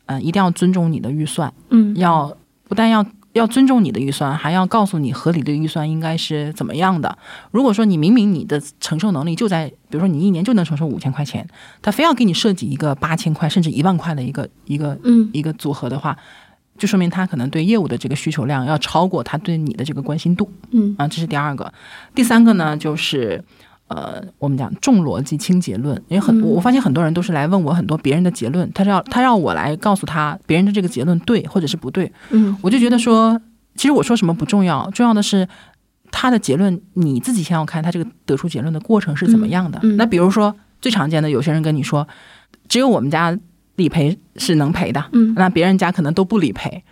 [0.05, 7.17] 嗯、呃一定要尊重你的预算，嗯要不但要要尊重你的预算，还要告诉你合理的预算应该是怎么样的。
[7.51, 11.47] 如果说你明明你的承受能力就在，比如说你一年就能承受五千块钱，
[11.81, 16.17] 他非要给你设计一个八千块甚至一万块的一个一个嗯一个组合的话，
[16.77, 21.71] 就说明他可能对业务的这个需求量要超过他对你的这个关心度嗯啊，这是第二个。
[22.13, 23.43] 第三个呢，就是
[23.87, 33.41] 呃，我们讲重逻辑轻结论，因为很、嗯我发现很多人都是来问我很多别人的结论，他是要他让我来告诉他别人的这个结论对或者是不对，嗯我就觉得说，
[33.75, 35.47] 其实我说什么不重要，重要的是
[36.11, 39.79] 他的结论你自己先要看他这个得出结论的过程是怎么样的。
[39.83, 42.07] 嗯嗯那比如说最常见的，有些人跟你说，
[42.67, 43.37] 只有我们家
[43.77, 46.83] 理赔是能赔的，嗯那别人家可能都不理赔，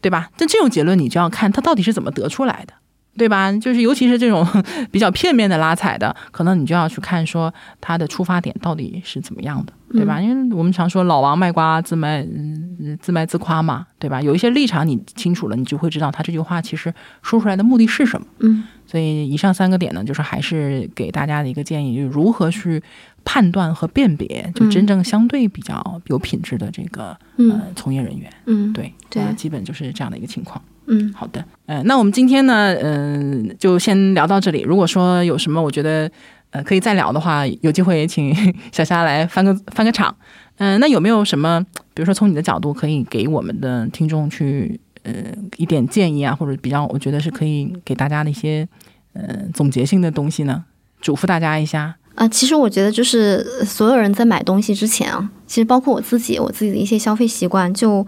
[0.00, 0.30] 对吧？
[0.38, 2.74] 但这种结论你就要看他到底是怎么得出来的。
[3.16, 3.52] 对吧？
[3.52, 4.44] 就是尤其是这种
[4.90, 10.20] 比较片面的拉踩的，可能你就要去看说他的出发点到底是怎么样的，对吧？
[10.20, 14.20] 因为我们常说老王卖瓜自卖嗯自卖自夸嘛，对吧？
[14.20, 16.92] 有一些立场你清楚了，你就会知道他这句话其实
[17.22, 18.26] 说出来的目的是什么。
[18.40, 18.64] 嗯
[18.94, 22.80] 所以以上三个点呢，就是还是给大家的一个建议，就是如何去
[23.24, 28.32] 判断和辨别，就真正相对比较有品质的这个、嗯呃从业人员。
[28.46, 30.62] 嗯对，对呃基本就是这样的一个情况。
[30.86, 34.60] 嗯好的，呃，那我们今天呢，嗯、就先聊到这里。
[34.60, 36.08] 如果说有什么，我觉得
[36.50, 38.32] 呃可以再聊的话，有机会也请
[38.70, 40.14] 小夏来翻个翻个场。
[40.58, 41.60] 嗯、那有没有什么，
[41.94, 45.12] 比如说从你的角度，可以给我们的听众去呃
[45.56, 48.68] 一点建议啊，或者比较我觉得是可以给大家的一些
[49.14, 50.64] 呃总结性的东西呢？
[51.00, 51.96] 嘱咐大家一下。
[52.14, 58.06] 啊，其实我觉得就是呃所有人在买东西之前啊，其实包括我自己，我自己的一些消费习惯，就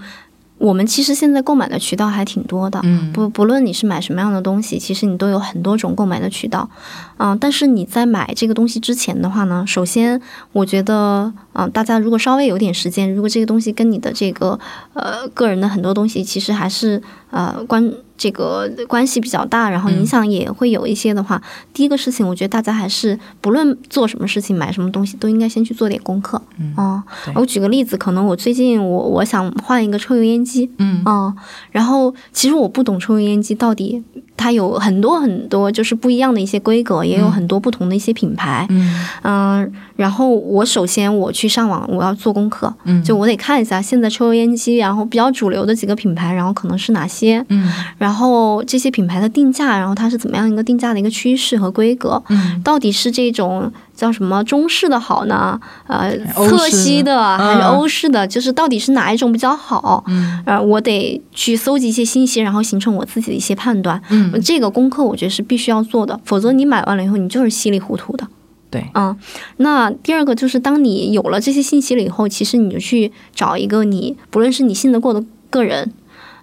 [0.58, 2.80] 我们其实现在购买的渠道还挺多的。
[2.84, 6.70] 嗯不不论你是买什么样的东西，其实你都有很多种购买的渠道，
[7.16, 14.60] 啊、但是你在买这个东西之前的话呢，首先我觉得，啊、大家如果稍微有点时间，如果这个东西跟你的这个
[14.92, 21.40] 呃个人的很多东西其实还是呃关这个关系比较大，然后影响也会有一些的话，
[21.72, 26.40] 第一个事情，我觉得大家还是不论做什么事情、买什么东西，都应该先去做点功课。
[26.58, 27.02] 嗯啊、
[27.34, 31.34] 我举个例子，可能我最近我我想换一个抽油烟机，嗯嗯，
[31.70, 34.02] 然后其实我不懂抽油烟机到底
[34.36, 38.94] 它有很多很多就是不一样的一些规格，也有很多不同的一些品牌，嗯。
[39.22, 43.02] 嗯、然后我首先我去上网，我要做功课，嗯。
[43.02, 47.72] 就我得看一下现在抽油烟机，然后比较主流的几个品牌，然后可能是哪些，嗯。
[47.98, 52.60] 然后这些品牌的定价，然后它是怎么样一个定价的一个趋势和规格，嗯。
[52.62, 55.58] 到底是这种叫什么中式的好呢？
[55.88, 58.24] 呃，侧吸的还是嗯欧式的？
[58.26, 60.04] 就是到底是哪一种比较好？
[60.06, 64.00] 嗯呃，我得去搜集一些信息，然后形成我自己的一些判断。
[64.10, 68.28] 嗯，这个功课我觉得是必须要做的，否则你买完了以后，你就是稀里糊涂的。
[68.68, 69.16] 对，嗯，
[69.58, 75.92] 那第二个就是，当你有了这些信息了以后，其实你就去找一个你不论是你信得过的个人，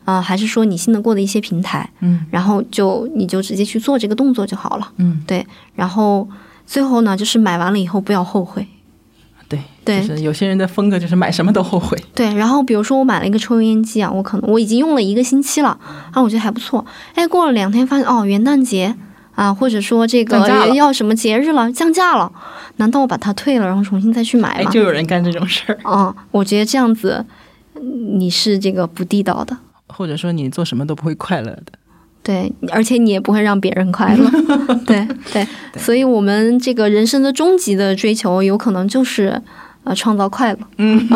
[0.06, 4.91] 啊、还是说你信得过的一些平台，嗯然后就你就直接去做这个动作就好了。
[4.97, 5.45] 嗯对，
[5.76, 6.28] 然后
[6.66, 8.68] 最后呢，就是买完了以后不要后悔。
[9.49, 11.95] 对对就是有些人的风格就是买什么都后悔。
[12.16, 15.78] 对，然后比如说我买了一个抽油烟机啊，我可能我已经用了一个星期了，
[16.11, 16.84] 啊，我觉得还不错。
[17.14, 18.95] 哎，过了两天发现哦，元旦节
[19.36, 22.32] 啊，或者说这个要什么节日了，降价了，
[22.78, 24.72] 难道我把它退了，然后重新再去买哎，吗？
[24.72, 27.24] 就有人干这种事儿，嗯， 我觉得这样子
[27.76, 29.55] 嗯你是这个不地道的，
[29.88, 31.74] 或者说你做什么都不会快乐的。
[32.24, 34.28] 对，而且你也不会让别人快乐。
[34.88, 35.45] 对对，
[35.78, 39.41] 所以我们这个人生的终极的追求，有可能就是。
[39.86, 41.09] 呃，创造快乐，嗯，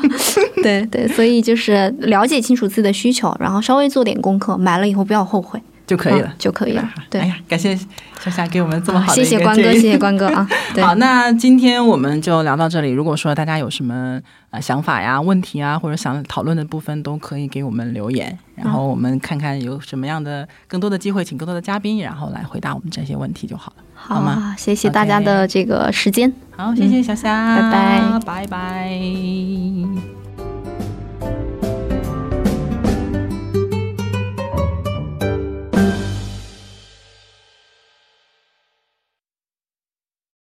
[0.64, 6.34] 对对，所以就是了解清楚自己的需求，然后稍微做点功课，买了以后不要后悔，就可以了嗯。
[6.38, 6.88] 就可以了。
[7.10, 7.76] 对，哎呀，感谢
[8.20, 10.48] 小夏给我们这么好的谢谢关哥，谢谢关哥啊。
[10.74, 12.90] 对，好，那今天我们就聊到这里。
[12.90, 14.20] 如果说大家有什么
[14.50, 23.82] 呃想法呀、问题啊，或者想讨论的部分，都可以给我们留言，然后我们看看有什么样的更多的机会，请更多的嘉宾，然后来回答我们这些问题就好了。
[23.94, 26.32] 好好吗啊，谢谢大家的这个时间。
[26.56, 30.23] 好，谢谢小夏，拜拜拜拜。